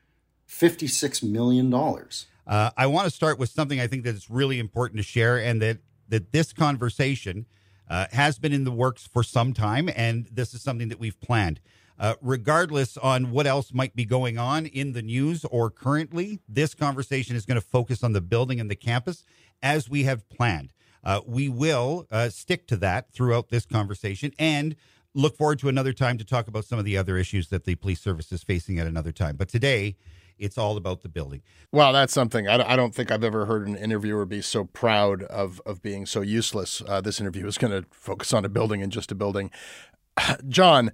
$56 0.49 1.23
million. 1.23 1.73
Uh, 1.73 2.71
I 2.75 2.87
want 2.87 3.05
to 3.05 3.11
start 3.11 3.39
with 3.39 3.49
something 3.49 3.79
I 3.79 3.87
think 3.87 4.03
that 4.03 4.13
is 4.13 4.29
really 4.29 4.59
important 4.59 4.97
to 4.97 5.03
share, 5.03 5.37
and 5.37 5.61
that, 5.61 5.77
that 6.09 6.33
this 6.33 6.51
conversation 6.51 7.45
uh, 7.89 8.05
has 8.11 8.37
been 8.37 8.53
in 8.53 8.63
the 8.63 8.71
works 8.71 9.07
for 9.07 9.23
some 9.23 9.53
time, 9.53 9.89
and 9.95 10.27
this 10.31 10.53
is 10.53 10.61
something 10.61 10.89
that 10.89 10.99
we've 10.99 11.19
planned. 11.19 11.59
Uh, 11.99 12.15
regardless 12.21 12.95
on 12.97 13.31
what 13.31 13.45
else 13.45 13.73
might 13.73 13.93
be 13.93 14.05
going 14.05 14.37
on 14.37 14.65
in 14.65 14.93
the 14.93 15.01
news 15.01 15.43
or 15.45 15.69
currently, 15.69 16.39
this 16.47 16.73
conversation 16.73 17.35
is 17.35 17.45
going 17.45 17.59
to 17.59 17.65
focus 17.65 18.03
on 18.03 18.13
the 18.13 18.21
building 18.21 18.59
and 18.59 18.71
the 18.71 18.75
campus 18.75 19.25
as 19.61 19.89
we 19.89 20.03
have 20.03 20.27
planned. 20.29 20.71
Uh, 21.03 21.19
we 21.25 21.49
will 21.49 22.07
uh, 22.09 22.29
stick 22.29 22.67
to 22.67 22.77
that 22.77 23.11
throughout 23.11 23.49
this 23.49 23.65
conversation 23.65 24.31
and 24.39 24.77
look 25.13 25.35
forward 25.35 25.59
to 25.59 25.67
another 25.67 25.91
time 25.91 26.17
to 26.17 26.23
talk 26.23 26.47
about 26.47 26.65
some 26.65 26.79
of 26.79 26.85
the 26.85 26.95
other 26.95 27.17
issues 27.17 27.49
that 27.49 27.65
the 27.65 27.75
police 27.75 27.99
service 27.99 28.31
is 28.31 28.43
facing 28.43 28.79
at 28.79 28.87
another 28.87 29.11
time. 29.11 29.35
But 29.35 29.49
today, 29.49 29.97
it's 30.39 30.57
all 30.57 30.77
about 30.77 31.01
the 31.01 31.09
building. 31.09 31.41
Well, 31.71 31.93
that's 31.93 32.13
something 32.13 32.47
I, 32.47 32.75
don't 32.75 32.95
think 32.95 33.11
I've 33.11 33.23
ever 33.23 33.45
heard 33.45 33.67
an 33.67 33.75
interviewer 33.75 34.25
be 34.25 34.41
so 34.41 34.65
proud 34.65 35.23
of 35.23 35.61
of 35.65 35.81
being 35.81 36.05
so 36.05 36.21
useless. 36.21 36.81
Uh, 36.87 37.01
this 37.01 37.19
interview 37.19 37.45
is 37.45 37.57
going 37.57 37.71
to 37.71 37.87
focus 37.91 38.33
on 38.33 38.45
a 38.45 38.49
building 38.49 38.81
and 38.81 38.91
just 38.91 39.11
a 39.11 39.15
building. 39.15 39.51
John, 40.47 40.91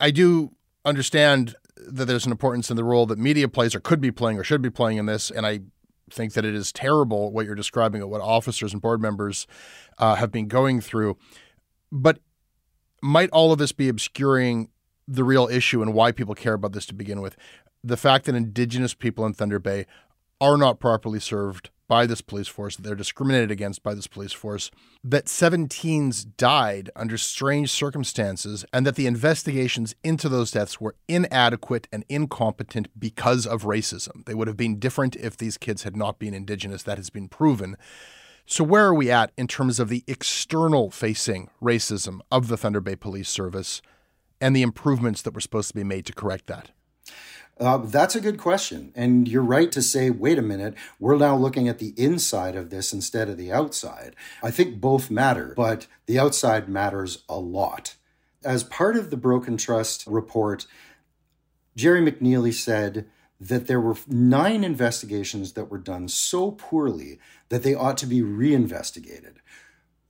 I 0.00 0.10
do 0.10 0.52
understand 0.84 1.56
that 1.76 2.04
there's 2.04 2.26
an 2.26 2.32
importance 2.32 2.70
in 2.70 2.76
the 2.76 2.84
role 2.84 3.06
that 3.06 3.18
media 3.18 3.48
plays 3.48 3.74
or 3.74 3.80
could 3.80 4.00
be 4.00 4.10
playing 4.10 4.38
or 4.38 4.44
should 4.44 4.62
be 4.62 4.70
playing 4.70 4.98
in 4.98 5.06
this, 5.06 5.30
and 5.30 5.46
I 5.46 5.60
think 6.10 6.34
that 6.34 6.44
it 6.44 6.54
is 6.54 6.72
terrible 6.72 7.32
what 7.32 7.46
you're 7.46 7.54
describing 7.54 8.02
of 8.02 8.08
what 8.08 8.20
officers 8.20 8.72
and 8.72 8.80
board 8.82 9.00
members 9.00 9.46
uh, 9.98 10.14
have 10.16 10.32
been 10.32 10.48
going 10.48 10.80
through. 10.80 11.16
But 11.90 12.20
might 13.02 13.30
all 13.30 13.52
of 13.52 13.58
this 13.58 13.72
be 13.72 13.88
obscuring 13.88 14.70
the 15.08 15.24
real 15.24 15.48
issue 15.50 15.82
and 15.82 15.94
why 15.94 16.12
people 16.12 16.34
care 16.34 16.54
about 16.54 16.72
this 16.72 16.86
to 16.86 16.94
begin 16.94 17.20
with? 17.20 17.36
the 17.82 17.96
fact 17.96 18.26
that 18.26 18.34
Indigenous 18.34 18.94
people 18.94 19.24
in 19.26 19.32
Thunder 19.32 19.58
Bay 19.58 19.86
are 20.40 20.56
not 20.56 20.80
properly 20.80 21.20
served 21.20 21.70
by 21.88 22.04
this 22.04 22.20
police 22.20 22.48
force, 22.48 22.76
that 22.76 22.82
they're 22.82 22.94
discriminated 22.94 23.50
against 23.50 23.82
by 23.82 23.94
this 23.94 24.06
police 24.06 24.32
force, 24.32 24.70
that 25.02 25.24
17s 25.24 26.26
died 26.36 26.90
under 26.94 27.16
strange 27.16 27.70
circumstances, 27.70 28.62
and 28.74 28.86
that 28.86 28.94
the 28.94 29.06
investigations 29.06 29.94
into 30.04 30.28
those 30.28 30.50
deaths 30.50 30.78
were 30.80 30.94
inadequate 31.08 31.88
and 31.90 32.04
incompetent 32.10 32.88
because 32.98 33.46
of 33.46 33.62
racism. 33.62 34.24
They 34.26 34.34
would 34.34 34.48
have 34.48 34.56
been 34.56 34.78
different 34.78 35.16
if 35.16 35.38
these 35.38 35.56
kids 35.56 35.84
had 35.84 35.96
not 35.96 36.18
been 36.18 36.34
Indigenous. 36.34 36.82
That 36.82 36.98
has 36.98 37.08
been 37.08 37.28
proven. 37.28 37.76
So, 38.44 38.64
where 38.64 38.86
are 38.86 38.94
we 38.94 39.10
at 39.10 39.32
in 39.38 39.46
terms 39.46 39.80
of 39.80 39.88
the 39.88 40.04
external 40.06 40.90
facing 40.90 41.48
racism 41.62 42.20
of 42.30 42.48
the 42.48 42.58
Thunder 42.58 42.80
Bay 42.82 42.96
Police 42.96 43.30
Service 43.30 43.80
and 44.40 44.54
the 44.54 44.62
improvements 44.62 45.22
that 45.22 45.34
were 45.34 45.40
supposed 45.40 45.68
to 45.68 45.74
be 45.74 45.84
made 45.84 46.06
to 46.06 46.12
correct 46.12 46.46
that? 46.46 46.70
Uh, 47.60 47.78
that's 47.78 48.14
a 48.14 48.20
good 48.20 48.38
question. 48.38 48.92
And 48.94 49.26
you're 49.26 49.42
right 49.42 49.72
to 49.72 49.82
say, 49.82 50.10
wait 50.10 50.38
a 50.38 50.42
minute, 50.42 50.74
we're 51.00 51.16
now 51.16 51.36
looking 51.36 51.68
at 51.68 51.78
the 51.78 51.92
inside 51.96 52.54
of 52.54 52.70
this 52.70 52.92
instead 52.92 53.28
of 53.28 53.36
the 53.36 53.52
outside. 53.52 54.14
I 54.42 54.50
think 54.50 54.80
both 54.80 55.10
matter, 55.10 55.54
but 55.56 55.88
the 56.06 56.18
outside 56.18 56.68
matters 56.68 57.24
a 57.28 57.38
lot. 57.38 57.96
As 58.44 58.62
part 58.62 58.96
of 58.96 59.10
the 59.10 59.16
Broken 59.16 59.56
Trust 59.56 60.06
report, 60.06 60.66
Gerry 61.74 62.00
McNeilly 62.00 62.54
said 62.54 63.08
that 63.40 63.66
there 63.66 63.80
were 63.80 63.96
nine 64.06 64.62
investigations 64.62 65.52
that 65.52 65.70
were 65.70 65.78
done 65.78 66.08
so 66.08 66.52
poorly 66.52 67.18
that 67.48 67.64
they 67.64 67.74
ought 67.74 67.98
to 67.98 68.06
be 68.06 68.22
reinvestigated. 68.22 69.40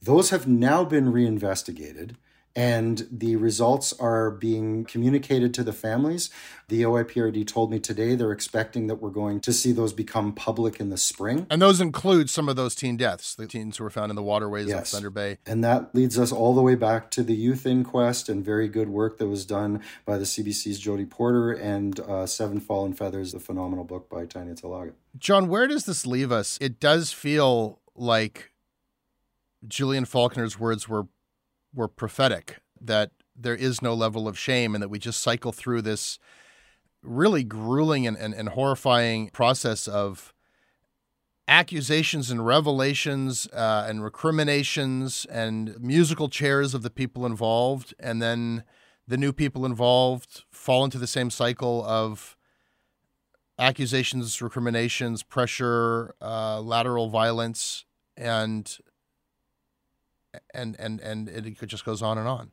Those 0.00 0.30
have 0.30 0.46
now 0.46 0.84
been 0.84 1.12
reinvestigated 1.12 2.16
and 2.58 3.06
the 3.12 3.36
results 3.36 3.92
are 4.00 4.32
being 4.32 4.84
communicated 4.84 5.54
to 5.54 5.62
the 5.62 5.72
families. 5.72 6.28
The 6.66 6.82
OIPRD 6.82 7.46
told 7.46 7.70
me 7.70 7.78
today 7.78 8.16
they're 8.16 8.32
expecting 8.32 8.88
that 8.88 8.96
we're 8.96 9.10
going 9.10 9.38
to 9.42 9.52
see 9.52 9.70
those 9.70 9.92
become 9.92 10.32
public 10.32 10.80
in 10.80 10.90
the 10.90 10.96
spring. 10.96 11.46
And 11.50 11.62
those 11.62 11.80
include 11.80 12.28
some 12.28 12.48
of 12.48 12.56
those 12.56 12.74
teen 12.74 12.96
deaths, 12.96 13.36
the 13.36 13.46
teens 13.46 13.76
who 13.76 13.84
were 13.84 13.90
found 13.90 14.10
in 14.10 14.16
the 14.16 14.24
waterways 14.24 14.66
yes. 14.66 14.92
of 14.92 14.96
Thunder 14.96 15.10
Bay. 15.10 15.38
And 15.46 15.62
that 15.62 15.94
leads 15.94 16.18
us 16.18 16.32
all 16.32 16.52
the 16.52 16.60
way 16.60 16.74
back 16.74 17.12
to 17.12 17.22
the 17.22 17.32
youth 17.32 17.64
inquest 17.64 18.28
and 18.28 18.44
very 18.44 18.66
good 18.66 18.88
work 18.88 19.18
that 19.18 19.28
was 19.28 19.46
done 19.46 19.80
by 20.04 20.18
the 20.18 20.24
CBC's 20.24 20.80
Jody 20.80 21.06
Porter 21.06 21.52
and 21.52 22.00
uh, 22.00 22.26
Seven 22.26 22.58
Fallen 22.58 22.92
Feathers, 22.92 23.30
the 23.30 23.38
phenomenal 23.38 23.84
book 23.84 24.10
by 24.10 24.26
Tanya 24.26 24.56
Talaga. 24.56 24.94
John, 25.16 25.46
where 25.46 25.68
does 25.68 25.84
this 25.84 26.04
leave 26.04 26.32
us? 26.32 26.58
It 26.60 26.80
does 26.80 27.12
feel 27.12 27.78
like 27.94 28.50
Julian 29.68 30.06
Falconer's 30.06 30.58
words 30.58 30.88
were 30.88 31.06
were 31.74 31.88
prophetic 31.88 32.58
that 32.80 33.10
there 33.36 33.54
is 33.54 33.80
no 33.80 33.94
level 33.94 34.26
of 34.26 34.38
shame 34.38 34.74
and 34.74 34.82
that 34.82 34.88
we 34.88 34.98
just 34.98 35.20
cycle 35.20 35.52
through 35.52 35.82
this 35.82 36.18
really 37.02 37.44
grueling 37.44 38.06
and, 38.06 38.16
and, 38.16 38.34
and 38.34 38.50
horrifying 38.50 39.30
process 39.30 39.86
of 39.86 40.34
accusations 41.46 42.30
and 42.30 42.44
revelations 42.44 43.48
uh, 43.52 43.86
and 43.88 44.04
recriminations 44.04 45.24
and 45.30 45.80
musical 45.80 46.28
chairs 46.28 46.74
of 46.74 46.82
the 46.82 46.90
people 46.90 47.24
involved 47.24 47.94
and 47.98 48.20
then 48.20 48.64
the 49.06 49.16
new 49.16 49.32
people 49.32 49.64
involved 49.64 50.44
fall 50.50 50.84
into 50.84 50.98
the 50.98 51.06
same 51.06 51.30
cycle 51.30 51.82
of 51.86 52.36
accusations 53.58 54.42
recriminations 54.42 55.22
pressure 55.22 56.14
uh, 56.20 56.60
lateral 56.60 57.08
violence 57.08 57.86
and 58.16 58.78
and 60.52 60.76
and 60.78 61.00
and 61.00 61.28
it 61.28 61.66
just 61.66 61.84
goes 61.84 62.02
on 62.02 62.18
and 62.18 62.28
on. 62.28 62.50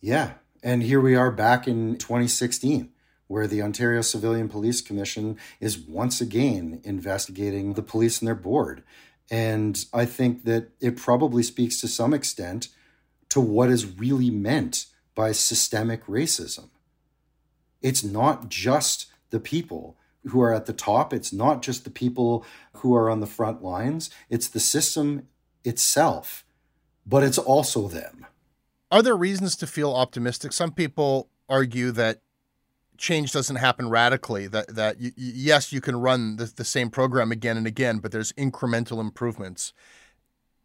Yeah, 0.00 0.32
and 0.62 0.82
here 0.82 1.00
we 1.00 1.14
are 1.14 1.30
back 1.30 1.66
in 1.66 1.96
2016 1.96 2.90
where 3.26 3.46
the 3.46 3.62
Ontario 3.62 4.02
Civilian 4.02 4.48
Police 4.48 4.80
Commission 4.80 5.38
is 5.60 5.78
once 5.78 6.20
again 6.20 6.80
investigating 6.84 7.72
the 7.72 7.82
police 7.82 8.20
and 8.20 8.28
their 8.28 8.34
board. 8.34 8.82
And 9.30 9.82
I 9.92 10.04
think 10.04 10.44
that 10.44 10.68
it 10.80 10.96
probably 10.96 11.42
speaks 11.42 11.80
to 11.80 11.88
some 11.88 12.12
extent 12.12 12.68
to 13.30 13.40
what 13.40 13.70
is 13.70 13.86
really 13.86 14.30
meant 14.30 14.86
by 15.14 15.32
systemic 15.32 16.04
racism. 16.06 16.68
It's 17.80 18.04
not 18.04 18.48
just 18.48 19.06
the 19.30 19.40
people 19.40 19.96
who 20.26 20.40
are 20.40 20.52
at 20.52 20.66
the 20.66 20.72
top. 20.72 21.12
It's 21.12 21.32
not 21.32 21.62
just 21.62 21.84
the 21.84 21.90
people 21.90 22.44
who 22.74 22.94
are 22.94 23.10
on 23.10 23.20
the 23.20 23.26
front 23.26 23.62
lines, 23.62 24.10
it's 24.28 24.48
the 24.48 24.60
system 24.60 25.28
itself, 25.64 26.43
but 27.06 27.22
it's 27.22 27.38
also 27.38 27.88
them. 27.88 28.26
Are 28.90 29.02
there 29.02 29.16
reasons 29.16 29.56
to 29.56 29.66
feel 29.66 29.92
optimistic? 29.92 30.52
Some 30.52 30.72
people 30.72 31.28
argue 31.48 31.90
that 31.92 32.20
change 32.96 33.32
doesn't 33.32 33.56
happen 33.56 33.90
radically 33.90 34.46
that 34.46 34.68
that 34.68 34.96
y- 35.00 35.10
yes 35.16 35.72
you 35.72 35.80
can 35.80 35.96
run 35.96 36.36
the, 36.36 36.44
the 36.56 36.64
same 36.64 36.88
program 36.88 37.32
again 37.32 37.56
and 37.56 37.66
again 37.66 37.98
but 37.98 38.12
there's 38.12 38.32
incremental 38.34 39.00
improvements 39.00 39.72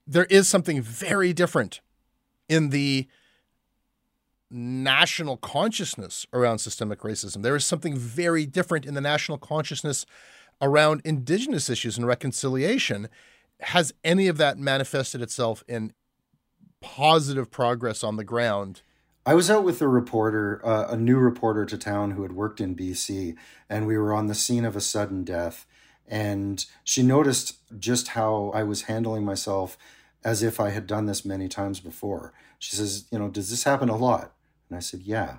there 0.06 0.26
is 0.26 0.48
something 0.48 0.80
very 0.80 1.34
different 1.34 1.82
in 2.48 2.70
the 2.70 3.08
national 4.50 5.38
consciousness 5.38 6.26
around 6.34 6.60
systemic 6.60 7.02
racism. 7.02 7.44
There 7.44 7.56
is 7.56 7.66
something 7.66 7.96
very 7.96 8.46
different 8.46 8.86
in 8.86 8.96
the 8.96 9.02
national 9.02 9.38
consciousness 9.38 10.06
around 10.62 11.02
indigenous 11.06 11.70
issues 11.70 11.98
and 11.98 12.08
reconciliation. 12.08 13.08
Has 13.62 13.94
any 14.04 14.28
of 14.28 14.38
that 14.38 14.58
manifested 14.58 15.22
itself 15.22 15.64
in 15.68 15.94
positive 16.82 17.52
progress 17.52 18.04
on 18.04 18.16
the 18.16 18.24
ground? 18.24 18.82
I 19.26 19.36
was 19.36 19.52
out 19.52 19.64
with 19.64 19.82
a 19.82 19.88
reporter, 19.88 20.62
uh, 20.66 20.88
a 20.90 20.98
new 20.98 21.18
reporter 21.18 21.66
to 21.66 21.78
town 21.78 22.12
who 22.12 22.24
had 22.24 22.32
worked 22.32 22.60
in 22.60 22.76
BC, 22.76 23.36
and 23.70 23.86
we 23.86 23.98
were 23.98 24.14
on 24.14 24.28
the 24.28 24.36
scene 24.36 24.66
of 24.66 24.76
a 24.76 24.82
sudden 24.82 25.24
death. 25.24 25.68
And 26.08 26.66
she 26.84 27.04
noticed 27.04 27.58
just 27.80 28.10
how 28.10 28.52
I 28.56 28.64
was 28.64 28.84
handling 28.84 29.24
myself 29.24 29.78
as 30.24 30.42
if 30.42 30.60
I 30.60 30.72
had 30.72 30.88
done 30.88 31.06
this 31.06 31.24
many 31.24 31.48
times 31.48 31.80
before. 31.80 32.34
She 32.58 32.76
says, 32.76 33.06
You 33.12 33.20
know, 33.20 33.30
does 33.30 33.50
this 33.50 33.64
happen 33.64 33.90
a 33.90 33.96
lot? 33.96 34.34
And 34.70 34.78
I 34.78 34.80
said, 34.80 35.02
Yeah. 35.02 35.38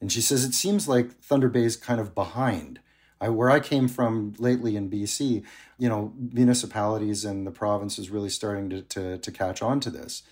And 0.00 0.12
she 0.12 0.20
says, 0.20 0.44
It 0.44 0.54
seems 0.54 0.88
like 0.88 1.18
Thunder 1.18 1.48
Bay 1.48 1.64
is 1.64 1.76
kind 1.76 2.00
of 2.00 2.14
behind. 2.14 2.80
I, 3.20 3.30
where 3.30 3.50
I 3.50 3.58
came 3.58 3.88
from 3.88 4.34
lately 4.38 4.76
in 4.76 4.88
BC, 4.88 5.42
you 5.76 5.88
know, 5.88 6.12
municipalities 6.16 7.24
and 7.24 7.44
the 7.44 7.50
province 7.50 7.98
is 7.98 8.10
really 8.10 8.28
starting 8.28 8.70
to, 8.70 8.82
to, 8.82 9.18
to 9.18 9.32
catch 9.32 9.60
on 9.60 9.80
to 9.80 9.90
this. 9.90 10.22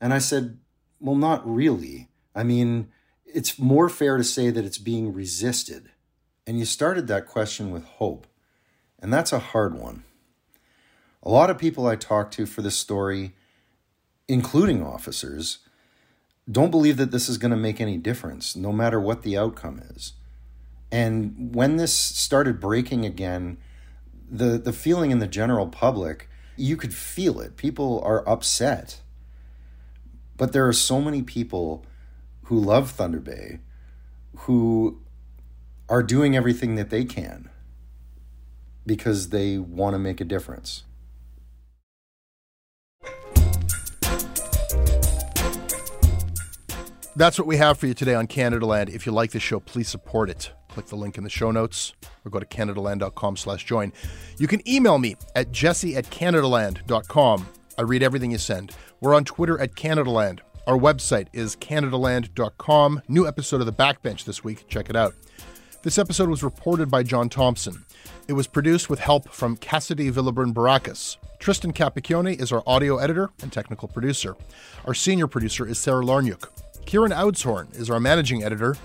And 0.00 0.14
I 0.14 0.18
said, 0.18 0.58
Well, 1.00 1.16
not 1.16 1.48
really. 1.48 2.08
I 2.34 2.42
mean, 2.42 2.88
it's 3.26 3.58
more 3.58 3.88
fair 3.88 4.16
to 4.16 4.24
say 4.24 4.50
that 4.50 4.64
it's 4.64 4.78
being 4.78 5.12
resisted. 5.12 5.90
And 6.46 6.58
you 6.58 6.64
started 6.64 7.06
that 7.08 7.26
question 7.26 7.70
with 7.70 7.84
hope. 7.84 8.26
And 8.98 9.12
that's 9.12 9.32
a 9.32 9.38
hard 9.38 9.74
one. 9.74 10.04
A 11.22 11.28
lot 11.28 11.50
of 11.50 11.58
people 11.58 11.86
I 11.86 11.96
talk 11.96 12.30
to 12.32 12.46
for 12.46 12.62
this 12.62 12.76
story, 12.76 13.34
including 14.28 14.82
officers, 14.82 15.58
don't 16.50 16.70
believe 16.70 16.96
that 16.96 17.10
this 17.10 17.28
is 17.28 17.38
going 17.38 17.50
to 17.50 17.56
make 17.56 17.80
any 17.80 17.96
difference, 17.96 18.56
no 18.56 18.72
matter 18.72 18.98
what 18.98 19.22
the 19.22 19.36
outcome 19.36 19.82
is. 19.94 20.14
And 20.90 21.54
when 21.54 21.76
this 21.76 21.92
started 21.92 22.60
breaking 22.60 23.04
again, 23.04 23.58
the, 24.30 24.58
the 24.58 24.72
feeling 24.72 25.10
in 25.10 25.18
the 25.18 25.26
general 25.26 25.66
public, 25.66 26.30
you 26.56 26.76
could 26.76 26.94
feel 26.94 27.40
it. 27.40 27.56
People 27.56 28.00
are 28.02 28.26
upset. 28.28 29.02
But 30.38 30.52
there 30.52 30.66
are 30.66 30.72
so 30.72 31.02
many 31.02 31.22
people 31.22 31.84
who 32.44 32.58
love 32.58 32.92
Thunder 32.92 33.20
Bay 33.20 33.58
who 34.36 35.02
are 35.90 36.02
doing 36.02 36.34
everything 36.34 36.76
that 36.76 36.88
they 36.88 37.04
can 37.04 37.50
because 38.86 39.28
they 39.28 39.58
want 39.58 39.94
to 39.94 39.98
make 39.98 40.20
a 40.20 40.24
difference. 40.24 40.84
That's 47.16 47.36
what 47.36 47.48
we 47.48 47.56
have 47.56 47.78
for 47.78 47.88
you 47.88 47.94
today 47.94 48.14
on 48.14 48.28
Canadaland. 48.28 48.90
If 48.90 49.04
you 49.04 49.10
like 49.10 49.32
the 49.32 49.40
show, 49.40 49.58
please 49.58 49.88
support 49.88 50.30
it. 50.30 50.52
Click 50.68 50.86
the 50.86 50.94
link 50.94 51.18
in 51.18 51.24
the 51.24 51.30
show 51.30 51.50
notes 51.50 51.92
or 52.24 52.30
go 52.30 52.38
to 52.38 52.46
canadaland.com 52.46 53.36
slash 53.36 53.64
join. 53.64 53.92
You 54.38 54.46
can 54.46 54.66
email 54.68 54.98
me 54.98 55.16
at 55.34 55.50
jesse 55.50 55.96
at 55.96 56.04
canadaland.com. 56.04 57.46
I 57.78 57.82
read 57.82 58.02
everything 58.02 58.32
you 58.32 58.38
send. 58.38 58.72
We're 59.00 59.14
on 59.14 59.24
Twitter 59.24 59.56
at 59.60 59.76
Canadaland. 59.76 60.40
Our 60.66 60.76
website 60.76 61.28
is 61.32 61.54
canadaland.com. 61.54 63.02
New 63.06 63.26
episode 63.28 63.60
of 63.60 63.66
The 63.66 63.72
Backbench 63.72 64.24
this 64.24 64.42
week. 64.42 64.66
Check 64.66 64.90
it 64.90 64.96
out. 64.96 65.14
This 65.84 65.96
episode 65.96 66.28
was 66.28 66.42
reported 66.42 66.90
by 66.90 67.04
John 67.04 67.28
Thompson. 67.28 67.84
It 68.26 68.32
was 68.32 68.48
produced 68.48 68.90
with 68.90 68.98
help 68.98 69.28
from 69.28 69.56
Cassidy 69.56 70.10
Villaburn 70.10 70.52
Baracus. 70.52 71.18
Tristan 71.38 71.72
Capicchione 71.72 72.40
is 72.40 72.50
our 72.50 72.64
audio 72.66 72.98
editor 72.98 73.30
and 73.42 73.52
technical 73.52 73.86
producer. 73.86 74.34
Our 74.84 74.92
senior 74.92 75.28
producer 75.28 75.64
is 75.64 75.78
Sarah 75.78 76.04
Larniuk. 76.04 76.48
Kieran 76.84 77.12
Oudshoorn 77.12 77.72
is 77.78 77.88
our 77.90 78.00
managing 78.00 78.42
editor. 78.42 78.76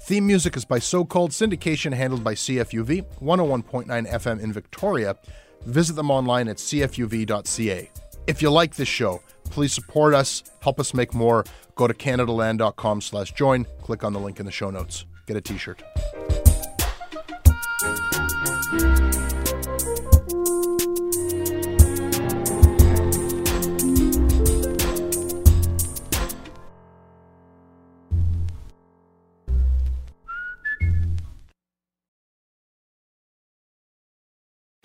Theme 0.00 0.26
music 0.26 0.56
is 0.56 0.64
by 0.64 0.78
So 0.78 1.04
Called 1.04 1.32
Syndication, 1.32 1.92
handled 1.92 2.24
by 2.24 2.32
CFUV, 2.32 3.04
101.9 3.20 4.10
FM 4.10 4.40
in 4.40 4.54
Victoria. 4.54 5.16
Visit 5.66 5.96
them 5.96 6.10
online 6.10 6.48
at 6.48 6.56
cfuv.ca. 6.56 7.90
If 8.28 8.42
you 8.42 8.50
like 8.50 8.74
this 8.74 8.88
show, 8.88 9.22
please 9.44 9.72
support 9.72 10.12
us, 10.12 10.42
help 10.60 10.78
us 10.78 10.92
make 10.92 11.14
more. 11.14 11.46
Go 11.76 11.86
to 11.86 11.94
canadaland.com 11.94 13.00
slash 13.00 13.32
join, 13.32 13.64
click 13.80 14.04
on 14.04 14.12
the 14.12 14.20
link 14.20 14.38
in 14.38 14.44
the 14.44 14.52
show 14.52 14.68
notes. 14.68 15.06
Get 15.24 15.38
a 15.38 15.40
t-shirt. 15.40 15.82